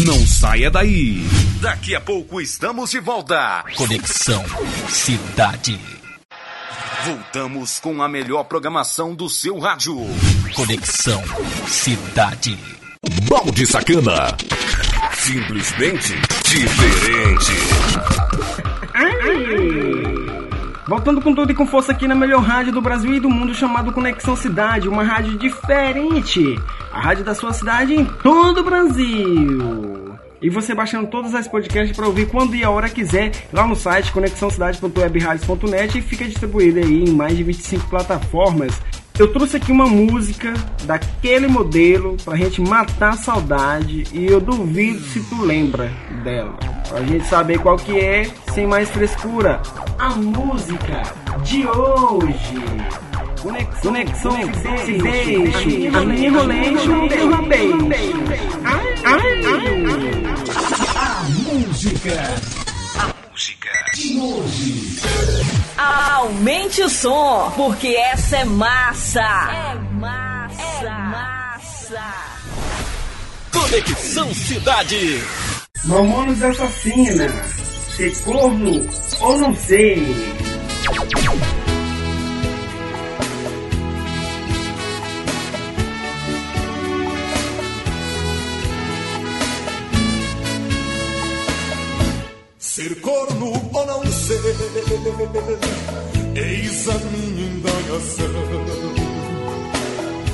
Não 0.06 0.20
saia 0.28 0.70
daí. 0.70 1.26
Daqui 1.62 1.96
a 1.96 2.02
pouco 2.02 2.42
estamos 2.42 2.92
de 2.92 3.00
volta. 3.00 3.64
Conexão 3.76 4.44
Cidade. 4.90 5.80
Voltamos 7.06 7.80
com 7.80 8.02
a 8.02 8.08
melhor 8.08 8.44
programação 8.44 9.16
do 9.16 9.28
seu 9.30 9.58
rádio. 9.60 9.98
Conexão 10.56 11.24
Cidade. 11.68 12.60
Balde 13.28 13.66
Sacana. 13.66 14.38
Simplesmente 15.14 16.14
diferente. 16.44 17.52
Voltando 20.88 21.22
com 21.22 21.34
tudo 21.34 21.52
e 21.52 21.56
com 21.56 21.66
força 21.66 21.92
aqui 21.92 22.08
na 22.08 22.16
melhor 22.16 22.42
rádio 22.42 22.74
do 22.74 22.82
Brasil 22.82 23.14
e 23.14 23.20
do 23.20 23.30
mundo, 23.30 23.54
chamado 23.54 23.92
Conexão 23.92 24.36
Cidade, 24.36 24.88
uma 24.88 25.04
rádio 25.04 25.38
diferente. 25.38 26.60
A 26.92 27.00
rádio 27.00 27.24
da 27.24 27.34
sua 27.34 27.54
cidade 27.54 27.94
em 27.94 28.06
todo 28.06 28.60
o 28.60 28.64
Brasil. 28.64 30.18
E 30.42 30.50
você 30.50 30.74
baixando 30.74 31.08
todas 31.08 31.36
as 31.36 31.48
podcasts 31.48 31.96
para 31.96 32.08
ouvir 32.08 32.28
quando 32.28 32.56
e 32.56 32.64
a 32.64 32.70
hora 32.70 32.90
quiser 32.90 33.32
lá 33.54 33.66
no 33.66 33.76
site 33.76 34.12
conexãocidade.webradios.net 34.12 35.98
e 35.98 36.02
fica 36.02 36.26
distribuída 36.26 36.80
aí 36.80 37.04
em 37.04 37.12
mais 37.12 37.38
de 37.38 37.44
25 37.44 37.88
plataformas. 37.88 38.82
Eu 39.20 39.32
trouxe 39.32 39.58
aqui 39.58 39.72
uma 39.72 39.86
música 39.86 40.54
daquele 40.84 41.48
modelo 41.48 42.18
pra 42.24 42.36
gente 42.36 42.62
matar 42.62 43.10
a 43.14 43.18
saudade 43.18 44.06
e 44.12 44.26
eu 44.26 44.40
duvido 44.40 45.00
se 45.00 45.20
tu 45.22 45.42
lembra 45.44 45.92
dela. 46.24 46.58
Pra 46.88 47.02
gente 47.04 47.26
saber 47.28 47.60
qual 47.60 47.78
que 47.78 48.00
é, 48.00 48.30
sem 48.54 48.66
mais 48.66 48.90
frescura. 48.90 49.62
A 50.00 50.10
música 50.10 51.04
de 51.44 51.68
hoje. 51.68 52.56
Conexão, 53.42 53.92
Conexão 53.92 54.36
deixa. 55.02 55.98
A 55.98 56.02
minha 56.02 56.32
roleixo 56.32 57.08
derrubei. 57.10 57.72
Ai, 58.64 58.96
ai, 59.06 59.22
ai. 59.46 60.24
A 60.96 61.24
música. 61.52 62.71
Hoje. 64.20 65.00
Aumente 65.78 66.82
o 66.84 66.90
som, 66.90 67.52
porque 67.56 67.88
essa 67.90 68.38
é 68.38 68.46
massa. 68.46 69.22
É 69.22 69.76
massa. 69.94 70.86
É 70.86 70.90
massa. 70.90 72.14
Conexão 73.52 74.34
Cidade. 74.34 75.24
Mamonos 75.86 76.44
assassina. 76.44 77.30
Ser 77.96 78.16
corno 78.24 78.90
ou 79.22 79.38
não 79.38 79.56
sei. 79.56 80.06
Ser 92.60 93.02
corno 93.02 93.61
eis 96.36 96.88
a 96.88 96.94
minha 96.94 97.48
indagação. 97.48 98.26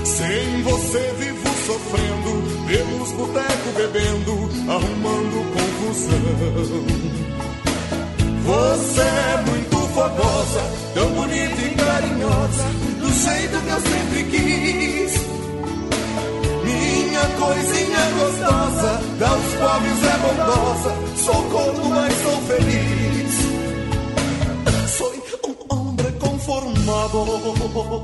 Sem 0.04 0.63
você 0.63 1.13
vivo 1.20 1.50
sofrendo, 1.66 2.32
pelos 2.68 3.12
botecos 3.12 3.74
bebendo, 3.76 4.34
arrumando 4.72 5.38
confusão. 5.54 6.86
Você 8.44 9.02
é 9.02 9.44
muito 9.50 9.78
fogosa, 9.94 10.62
tão 10.94 11.10
bonita 11.12 11.62
e 11.62 11.76
carinhosa, 11.76 12.66
do 13.02 13.10
jeito 13.13 13.62
que 13.62 13.70
eu 13.70 13.82
sempre 13.82 14.24
quis. 14.32 15.13
Minha 16.63 17.26
coisinha 17.38 18.04
gostosa, 18.20 19.02
dá 19.20 19.34
os 19.34 19.54
pobres 19.56 20.04
é 20.04 20.18
bondosa, 20.18 20.92
sou 21.18 21.44
corno, 21.44 21.90
mas 21.90 22.13
sou 22.22 22.42
feliz. 22.44 23.17
Conformado, 26.88 28.04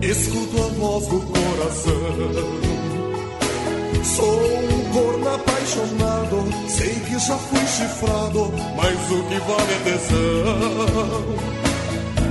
escuto 0.00 0.62
a 0.62 0.68
voz 0.68 1.06
do 1.08 1.20
coração. 1.20 1.94
Sou 4.02 4.40
um 4.40 4.92
corno 4.92 5.34
apaixonado, 5.34 6.44
sei 6.68 6.94
que 7.00 7.18
já 7.18 7.36
fui 7.36 7.66
chifrado, 7.66 8.52
mas 8.76 9.10
o 9.10 9.22
que 9.24 9.38
vale 9.40 9.72
é 9.72 9.80
tesão. 9.84 11.34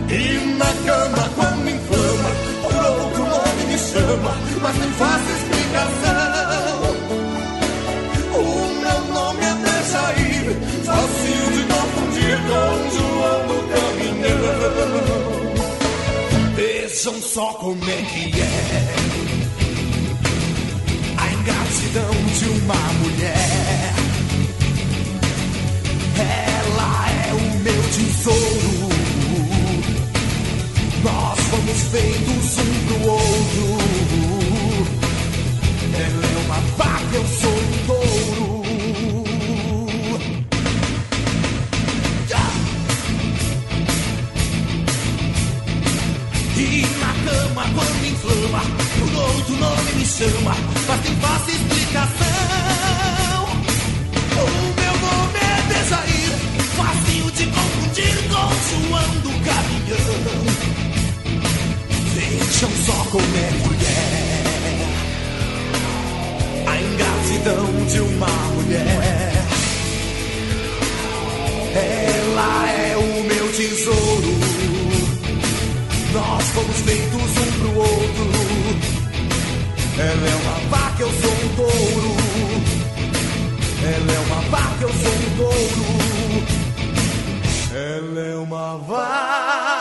E 0.09 0.57
na 0.57 0.73
cama 0.85 1.29
quando 1.35 1.57
me 1.63 1.71
inflama, 1.73 2.29
por 2.61 2.75
outro 3.01 3.23
nome 3.23 3.63
me 3.67 3.77
chama, 3.77 4.35
mas 4.61 4.77
não 4.77 4.91
faço 4.93 5.29
explicação. 5.31 5.62
Vejam 17.03 17.21
só 17.21 17.47
como 17.55 17.83
é 17.83 18.01
que 18.01 18.31
é 18.39 18.95
a 21.17 21.33
ingratidão 21.33 22.13
de 22.39 22.45
uma 22.45 22.75
mulher. 23.01 23.93
Ela 26.17 27.09
é 27.27 27.33
o 27.33 27.59
meu 27.59 27.83
tesouro. 27.91 28.87
Nós 31.03 31.39
fomos 31.41 31.81
feitos 31.91 32.57
um 32.57 32.73
pro 32.87 33.11
outro. 33.11 33.67
Ela 35.93 36.25
é 36.25 36.37
uma 36.45 36.59
vaca, 36.77 37.15
eu 37.15 37.25
sou 37.27 37.62
me 50.03 50.09
chama, 50.09 50.53
mas 50.87 50.99
tem 51.01 51.15
fácil 51.15 51.55
explicação. 51.55 52.27
O 54.35 54.45
meu 54.81 54.95
nome 54.99 55.39
é 55.39 55.55
Dejair, 55.69 56.33
fácil 56.75 57.25
de 57.31 57.45
confundir 57.47 58.15
com 58.27 58.49
João 58.67 59.11
do 59.21 59.31
Caminhão. 59.45 60.43
Vejam 62.15 62.71
só 62.85 62.97
como 63.11 63.33
é 63.37 63.51
mulher, 63.65 64.43
a 66.67 66.69
ingratidão 66.81 67.65
de 67.85 67.99
uma 68.01 68.33
mulher. 68.55 69.31
Ela 71.75 72.69
é 72.69 72.97
o 72.97 73.23
meu 73.23 73.47
tesouro. 73.53 74.33
Nós 76.11 76.43
fomos 76.49 76.77
feitos 76.81 77.37
um 77.37 77.51
pro 77.59 77.77
outro. 77.79 79.02
Ela 79.95 80.27
é 80.27 80.35
uma 80.35 80.59
vaca, 80.69 81.03
eu 81.03 81.09
sou 81.09 81.31
um 81.31 81.55
touro. 81.55 82.15
Ela 83.83 84.11
é 84.11 84.19
uma 84.19 84.41
vaca, 84.49 84.81
eu 84.81 84.89
sou 84.89 85.13
um 85.13 85.29
touro. 85.37 85.83
Ela 87.73 88.19
é 88.19 88.35
uma 88.35 88.77
vaca. 88.77 89.72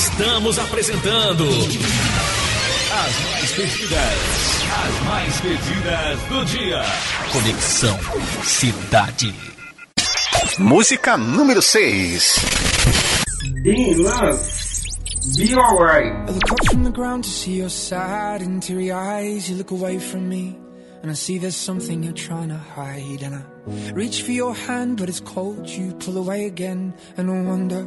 Estamos 0.00 0.58
apresentando 0.58 1.44
as 1.44 3.20
mais 3.22 3.52
pedidas, 3.52 4.18
as 4.72 5.02
mais 5.04 5.40
pedidas 5.42 6.18
do 6.26 6.44
dia. 6.46 6.82
Conexão 7.30 7.98
Cidade. 8.42 9.34
Música 10.58 11.18
número 11.18 11.60
6. 11.60 12.36
Be 13.62 13.90
in 13.90 14.02
love. 14.02 14.40
Be 15.36 15.54
alright. 15.54 16.14
I 16.30 16.32
look 16.32 16.50
up 16.50 16.66
from 16.70 16.84
the 16.84 16.92
ground 16.92 17.24
to 17.24 17.30
see 17.30 17.58
your 17.58 17.68
sad 17.68 18.40
and 18.40 18.62
teary 18.62 18.90
eyes. 18.90 19.50
You 19.50 19.56
look 19.58 19.70
away 19.70 19.98
from 19.98 20.30
me, 20.30 20.56
and 21.02 21.10
I 21.10 21.14
see 21.14 21.36
there's 21.36 21.56
something 21.56 22.02
you're 22.02 22.14
trying 22.14 22.48
to 22.48 22.56
hide. 22.56 23.22
And 23.22 23.34
I 23.34 23.44
reach 23.92 24.22
for 24.22 24.32
your 24.32 24.54
hand, 24.54 24.96
but 24.96 25.10
it's 25.10 25.20
cold. 25.20 25.68
You 25.68 25.92
pull 25.92 26.16
away 26.16 26.46
again, 26.46 26.94
and 27.18 27.30
I 27.30 27.42
wonder 27.42 27.86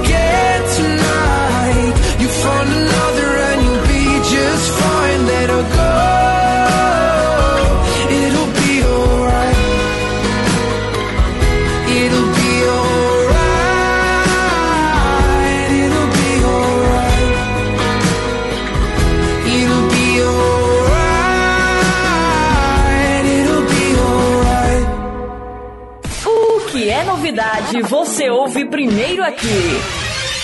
é 27.01 27.03
novidade, 27.03 27.81
você 27.81 28.29
ouve 28.29 28.63
primeiro 28.65 29.23
aqui. 29.23 29.47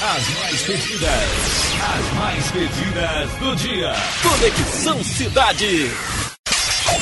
As 0.01 0.39
mais 0.39 0.62
pedidas, 0.64 1.12
as 1.84 2.14
mais 2.14 2.51
pedidas 2.51 3.32
do 3.39 3.55
dia. 3.55 3.93
Conexão 4.24 5.03
Cidade. 5.03 5.91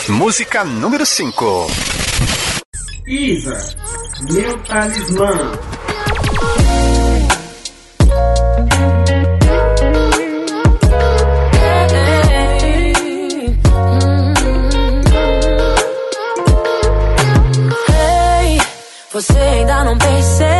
Música 0.09 0.63
número 0.65 1.05
5. 1.05 1.67
Isa, 3.07 3.75
meu 4.29 4.57
talismã. 4.63 5.51
Você 19.15 19.39
ainda 19.39 19.81
não 19.85 19.97
percebeu? 19.97 20.54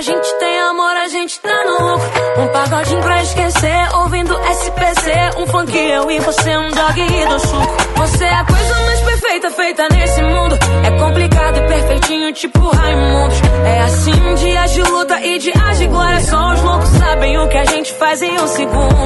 A 0.00 0.02
gente 0.02 0.34
tem 0.38 0.58
amor, 0.60 0.96
a 0.96 1.08
gente 1.08 1.38
tá 1.40 1.64
no 1.66 1.72
lucro. 1.72 2.10
Um 2.38 2.48
pagodinho 2.48 3.02
pra 3.02 3.22
esquecer, 3.22 3.96
ouvindo 3.96 4.34
SPC. 4.34 5.12
Um 5.36 5.46
funk 5.46 5.76
eu 5.76 6.10
e 6.10 6.18
você, 6.20 6.56
um 6.56 6.70
dog 6.70 7.00
e 7.02 7.26
do 7.26 7.38
suco. 7.38 7.76
Você 7.96 8.24
é 8.24 8.34
a 8.34 8.44
coisa 8.46 8.80
mais 8.80 9.00
perfeita 9.00 9.50
feita 9.50 9.88
nesse 9.92 10.22
mundo. 10.22 10.58
É 10.86 10.90
complicado 10.98 11.58
e 11.58 11.66
perfeitinho, 11.66 12.32
tipo 12.32 12.66
Raimundos. 12.70 13.42
É 13.66 13.80
assim, 13.82 14.34
dias 14.36 14.72
de 14.72 14.82
luta 14.84 15.20
e 15.20 15.38
dias 15.38 15.78
de 15.78 15.86
glória. 15.86 16.20
Só 16.20 16.52
os 16.54 16.62
loucos 16.62 16.88
sabem 16.88 17.38
o 17.38 17.46
que 17.48 17.58
a 17.58 17.64
gente 17.66 17.92
faz 17.92 18.22
em 18.22 18.40
um 18.40 18.46
segundo. 18.46 19.04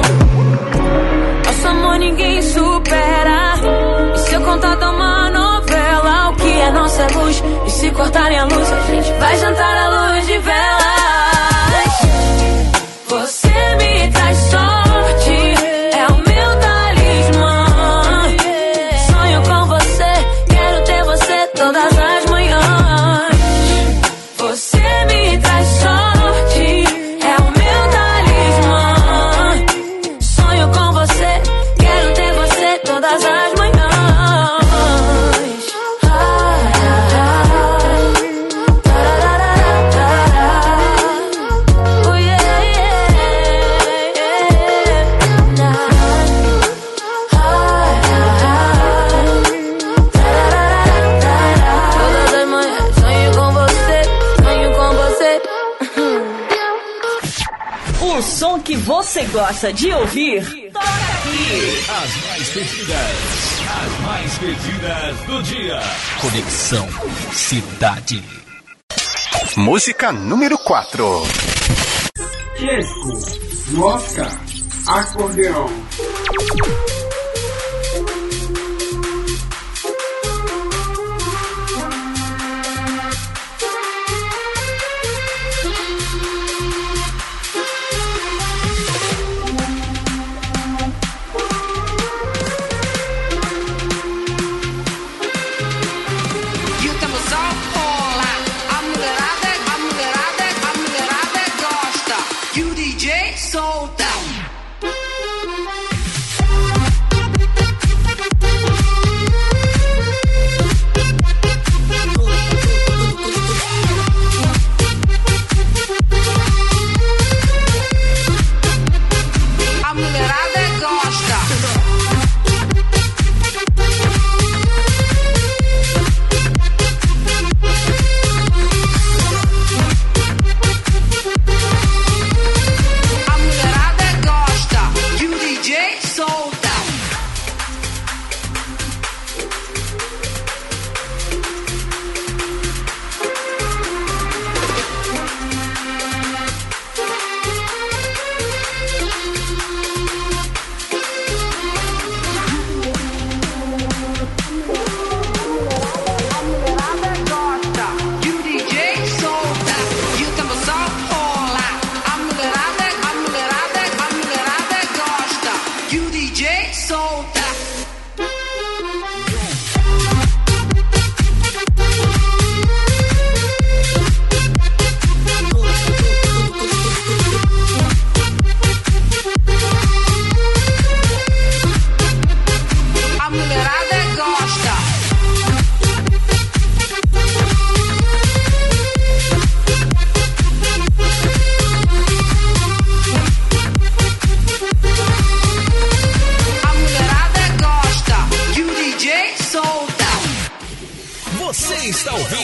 Nosso 1.45 1.67
amor 1.67 1.99
ninguém 1.99 2.41
supera. 2.41 3.55
E 4.15 4.19
se 4.19 4.33
eu 4.33 4.41
contar 4.43 4.77
uma 4.77 5.29
novela, 5.29 6.29
o 6.29 6.35
que 6.37 6.61
é 6.61 6.71
nossa 6.71 7.05
luz? 7.19 7.43
E 7.65 7.69
se 7.69 7.91
cortarem 7.91 8.39
a 8.39 8.45
luz, 8.45 8.71
a 8.71 8.81
gente 8.83 9.11
vai 9.19 9.37
jantar 9.37 9.77
à 9.77 9.89
luz 9.89 10.25
de 10.25 10.37
velas. 10.37 10.84
gosta 59.35 59.73
de 59.73 59.91
ouvir, 59.91 60.71
toca 60.71 60.85
aqui. 60.87 61.85
As 61.89 62.25
mais 62.25 62.49
pedidas, 62.51 63.59
as 63.69 63.99
mais 63.99 64.37
pedidas 64.37 65.17
do 65.27 65.43
dia. 65.43 65.79
Conexão 66.21 66.87
Cidade. 67.33 68.23
Música 69.57 70.13
número 70.13 70.57
4. 70.57 71.23
Checo, 72.57 73.19
Mosca, 73.71 74.27
Acordeão. 74.87 75.69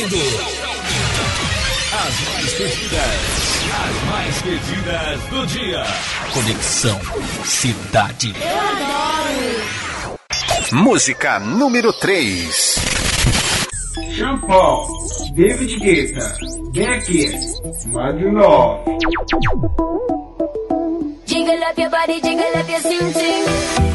ouvindo 0.01 0.41
as 1.93 2.19
mais 2.27 2.53
pedidas, 2.53 3.01
as 3.71 4.03
mais 4.09 4.41
pedidas 4.41 5.21
do 5.29 5.45
dia. 5.45 5.83
Conexão 6.33 6.99
Cidade. 7.45 8.33
Eu 8.41 8.59
adoro. 8.59 9.61
Música 10.71 11.39
número 11.39 11.93
3. 11.93 12.75
Jean 14.13 14.39
Paul, 14.39 14.87
David 15.35 15.77
Guetta, 15.79 16.35
Becky, 16.73 17.31
Madunov. 17.87 18.83
Jiggle 21.25 21.63
up 21.63 21.79
your 21.79 21.91
body, 21.91 22.21
jiggle 22.21 22.59
up 22.59 22.69
your 22.69 22.81
sing-sing. 22.81 23.90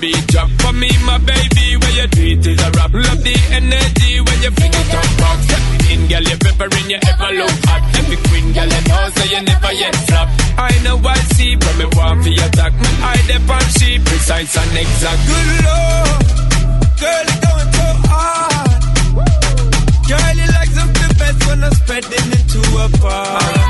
baby. 0.00 0.12
Drop 0.26 0.50
for 0.60 0.72
me, 0.72 0.90
my 1.04 1.18
baby. 1.18 1.76
Where 1.76 1.90
you 1.92 2.08
treat 2.08 2.46
is 2.46 2.60
a 2.60 2.70
rap. 2.72 2.92
Love 2.92 3.22
the 3.22 3.36
energy 3.52 4.20
when 4.20 4.42
you 4.42 4.50
bring 4.50 4.72
it 4.72 4.94
on 4.94 5.08
box. 5.18 5.40
In 5.90 6.08
girl, 6.08 6.22
you 6.22 6.36
peppering, 6.38 6.90
you 6.90 6.98
ever 7.02 7.32
look 7.32 7.56
hot. 7.66 7.82
Every 7.96 8.16
queen 8.28 8.52
girl, 8.52 8.66
you 8.66 8.82
know, 8.88 9.10
so 9.14 9.24
you 9.24 9.42
never 9.42 9.72
yet 9.72 9.96
flop. 10.06 10.28
I 10.58 10.72
know 10.84 10.98
I 10.98 11.16
see, 11.34 11.56
but 11.56 11.76
me 11.78 11.86
want 11.96 12.22
for 12.22 12.30
your 12.30 12.46
attack. 12.46 12.72
Me 12.74 12.88
eye 13.02 13.22
dep 13.26 13.48
on 13.48 13.64
she 13.78 13.98
precise 13.98 14.56
and 14.56 14.78
exact. 14.78 15.20
Good 15.26 15.48
lord, 15.66 16.24
girl, 17.00 17.24
you 17.30 17.38
going 17.44 17.70
so 17.76 17.88
hard. 18.10 18.80
Girl, 20.08 20.34
you 20.40 20.48
like 20.58 20.72
something 20.74 21.12
best 21.18 21.46
when 21.46 21.64
I'm 21.64 21.72
spreading 21.72 22.28
it 22.36 22.44
to 22.52 22.60
a 22.84 22.88
part. 23.00 23.65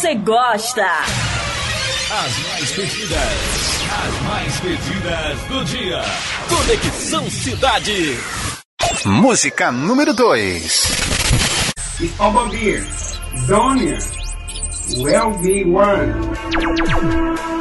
Você 0.00 0.14
gosta. 0.14 0.82
As 0.82 2.38
mais 2.48 2.70
pedidas, 2.72 3.20
as 3.90 4.22
mais 4.22 4.60
pedidas 4.60 5.38
do 5.48 5.64
dia. 5.66 6.02
Conexão 6.48 7.30
Cidade. 7.30 8.18
Música 9.04 9.70
número 9.70 10.14
2. 10.14 10.86
Oba 12.18 12.46
Beer, 12.46 12.86
Zônia, 13.46 13.98
Well 14.96 15.32
Be 15.32 15.64
One. 15.64 17.59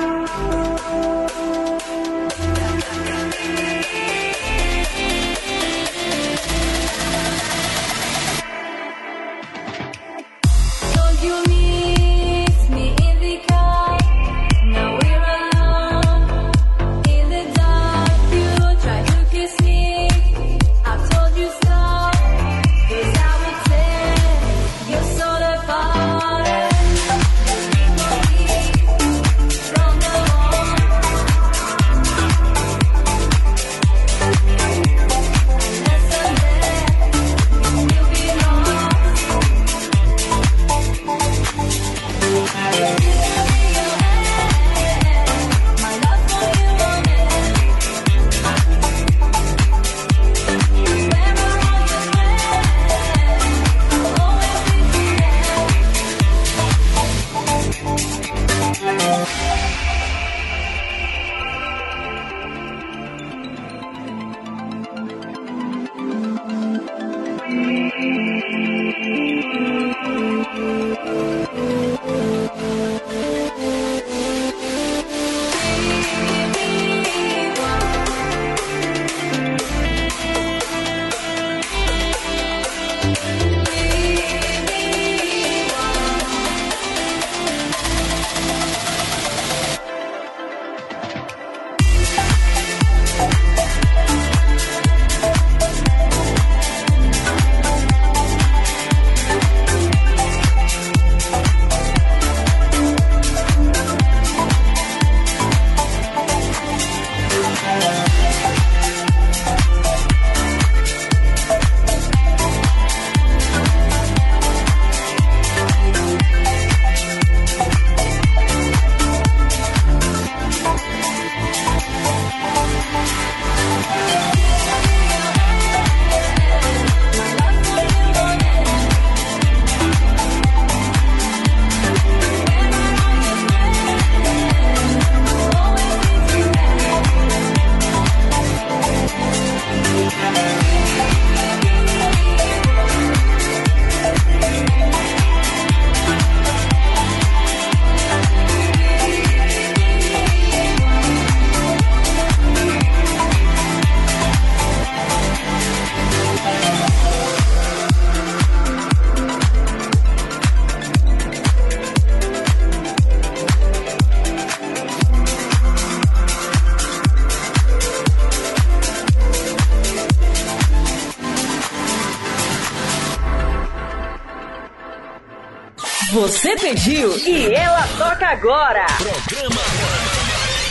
Pediu 176.80 177.18
e 177.28 177.54
ela 177.54 177.86
toca 177.98 178.26
agora. 178.28 178.86
Programa 178.86 179.62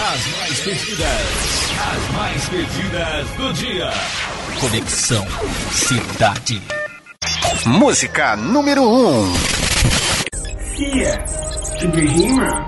As 0.00 0.26
mais 0.38 0.61
pedidas, 0.61 1.70
as 1.86 2.16
mais 2.16 2.48
pedidas 2.48 3.28
do 3.36 3.52
dia. 3.52 3.90
Conexão 4.59 5.26
Cidade. 5.70 6.62
Música 7.66 8.36
número 8.36 8.84
1. 8.88 9.34
Cia, 10.76 11.24
Ibrahima. 11.82 12.64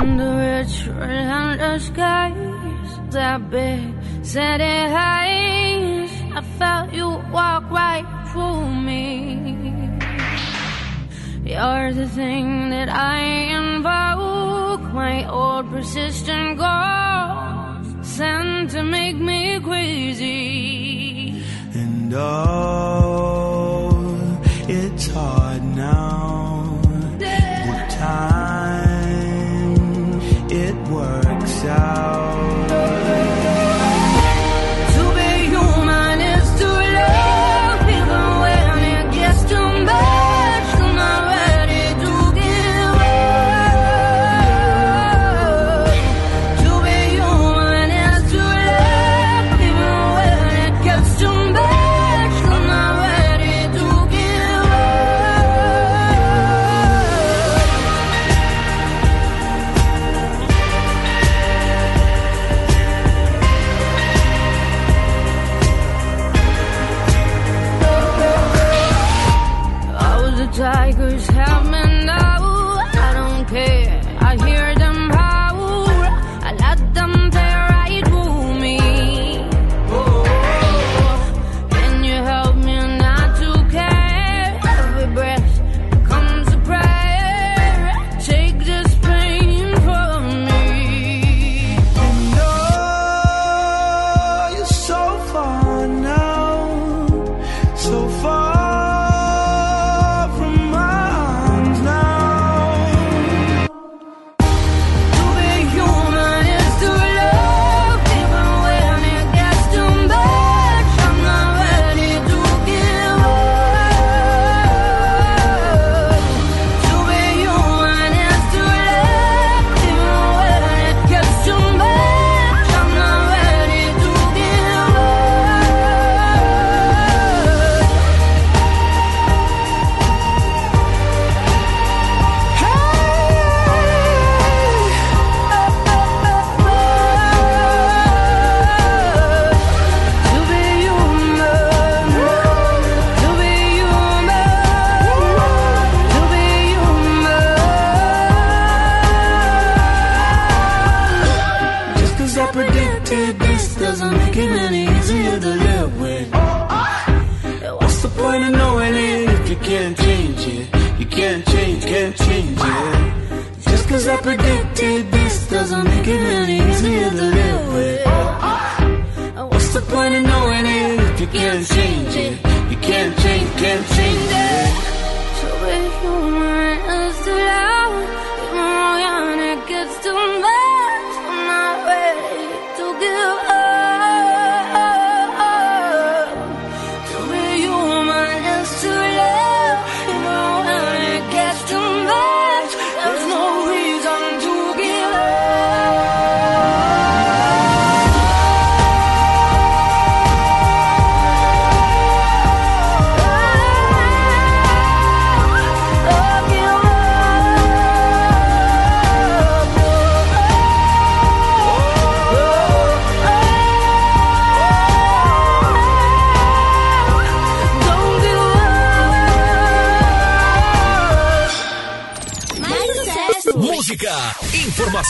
Under 0.00 0.60
a 0.60 0.64
tremendous 0.64 1.86
skies, 1.86 3.10
that 3.10 3.40
big 3.50 3.94
city 4.22 4.86
heights, 4.92 6.12
I 6.36 6.42
felt 6.56 6.92
you 6.92 7.20
walk 7.32 7.68
right 7.72 8.06
through 8.30 8.70
me. 8.84 9.79
You're 11.50 11.92
the 11.92 12.06
thing 12.06 12.70
that 12.70 12.88
I 12.88 13.18
invoke, 13.58 14.82
my 14.92 15.28
old 15.28 15.68
persistent 15.68 16.58
ghost, 16.58 18.04
sent 18.04 18.70
to 18.70 18.84
make 18.84 19.16
me 19.16 19.58
crazy. 19.58 21.42
And 21.74 22.14
oh, 22.14 23.90
it's 24.68 25.08
hard 25.08 25.64
now. 25.74 26.78
The 27.18 27.86
time 27.98 29.00
it 30.52 30.76
works 30.88 31.64
Neighbors 31.64 32.39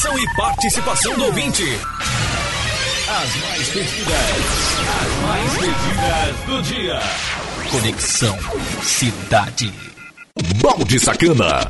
informação 0.01 0.19
e 0.19 0.35
participação 0.35 1.15
do 1.15 1.25
ouvinte. 1.25 1.63
As 3.09 3.37
mais 3.37 3.69
pedidas, 3.69 4.15
as 5.03 5.13
mais 5.27 5.53
pedidas 5.53 6.37
do 6.47 6.63
dia. 6.63 7.01
Conexão 7.71 8.39
Cidade. 8.83 9.73
Balde 10.63 10.99
Sacana. 10.99 11.69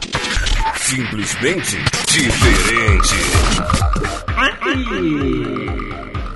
Simplesmente 0.77 1.77
diferente. 2.07 3.17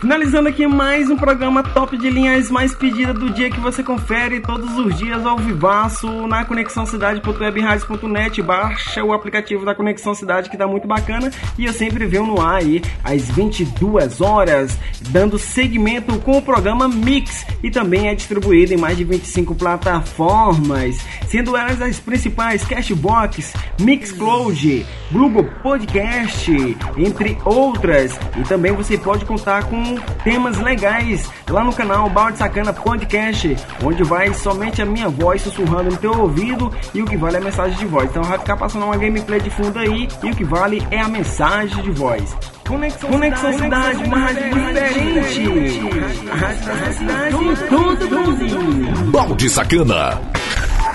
Finalizando 0.05 0.51
aqui 0.51 0.67
mais 0.67 1.09
um 1.09 1.17
programa 1.17 1.63
top 1.63 1.97
de 1.97 2.11
linhas 2.11 2.51
mais 2.51 2.75
pedida 2.75 3.15
do 3.15 3.31
dia 3.31 3.49
que 3.51 3.59
você 3.59 3.83
confere 3.83 4.39
todos 4.39 4.77
os 4.77 4.99
dias 4.99 5.25
ao 5.25 5.39
vivaço 5.39 6.27
na 6.27 6.45
conexãocidade.webradio.net. 6.45 8.43
Baixa 8.43 9.03
o 9.03 9.15
aplicativo 9.15 9.65
da 9.65 9.75
Conexão 9.75 10.15
Cidade 10.15 10.51
que 10.51 10.59
tá 10.59 10.67
muito 10.67 10.87
bacana 10.87 11.31
e 11.57 11.65
eu 11.65 11.73
sempre 11.73 12.05
venho 12.05 12.27
no 12.27 12.39
ar 12.39 12.57
aí 12.57 12.83
às 13.03 13.31
22 13.31 14.21
horas, 14.21 14.79
dando 15.09 15.39
segmento 15.39 16.19
com 16.19 16.37
o 16.37 16.43
programa 16.43 16.87
Mix 16.87 17.47
e 17.63 17.71
também 17.71 18.09
é 18.09 18.15
distribuído 18.15 18.75
em 18.75 18.77
mais 18.77 18.99
de 18.99 19.05
25 19.05 19.55
plataformas, 19.55 20.99
sendo 21.27 21.57
elas 21.57 21.81
as 21.81 21.99
principais 21.99 22.63
Cashbox, 22.63 23.55
Mixcloud, 23.81 24.85
Google 25.11 25.49
Podcast, 25.63 26.53
entre 26.99 27.39
outras. 27.43 28.21
E 28.37 28.43
também 28.43 28.73
você 28.73 28.99
pode 28.99 29.25
contar 29.25 29.65
com 29.65 29.94
temas 30.23 30.59
legais 30.59 31.29
lá 31.49 31.65
no 31.65 31.73
canal 31.73 32.09
Balde 32.11 32.39
Sacana 32.39 32.73
Podcast, 32.73 33.57
onde 33.83 34.03
vai 34.03 34.33
somente 34.35 34.83
a 34.83 34.87
minha 34.87 35.09
voz 35.09 35.43
sussurrando 35.43 35.91
no 35.91 35.97
teu 35.97 36.13
ouvido 36.19 36.73
e 36.93 37.03
o 37.03 37.05
que 37.05 37.17
vale 37.17 37.37
é 37.37 37.39
a 37.39 37.43
mensagem 37.43 37.79
de 37.79 37.87
voz. 37.87 38.11
Então 38.11 38.23
vai 38.23 38.39
ficar 38.39 38.57
passando 38.57 38.85
uma 38.85 38.97
gameplay 38.97 39.41
de 39.41 39.51
fundo 39.51 39.79
aí 39.79 40.09
e 40.23 40.31
o 40.31 40.37
que 40.37 40.45
vale 40.45 40.87
é 40.91 41.01
a 41.01 41.09
mensagem 41.09 41.83
de 41.83 41.91
voz. 41.91 42.37
Conexão, 42.67 43.11
Conexão 43.11 43.53
Cidade, 43.53 44.05
uma 44.05 44.19
rádio 44.19 44.45
diferente. 44.55 46.29
A 46.31 46.35
rádio 46.35 46.67
da 46.67 46.93
cidade 46.93 47.37
todo 47.69 48.09
Brasil. 48.09 49.11
Balde 49.11 49.51
Sacana. 49.51 50.21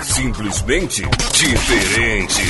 Simplesmente 0.02 1.02
diferente. 1.32 2.42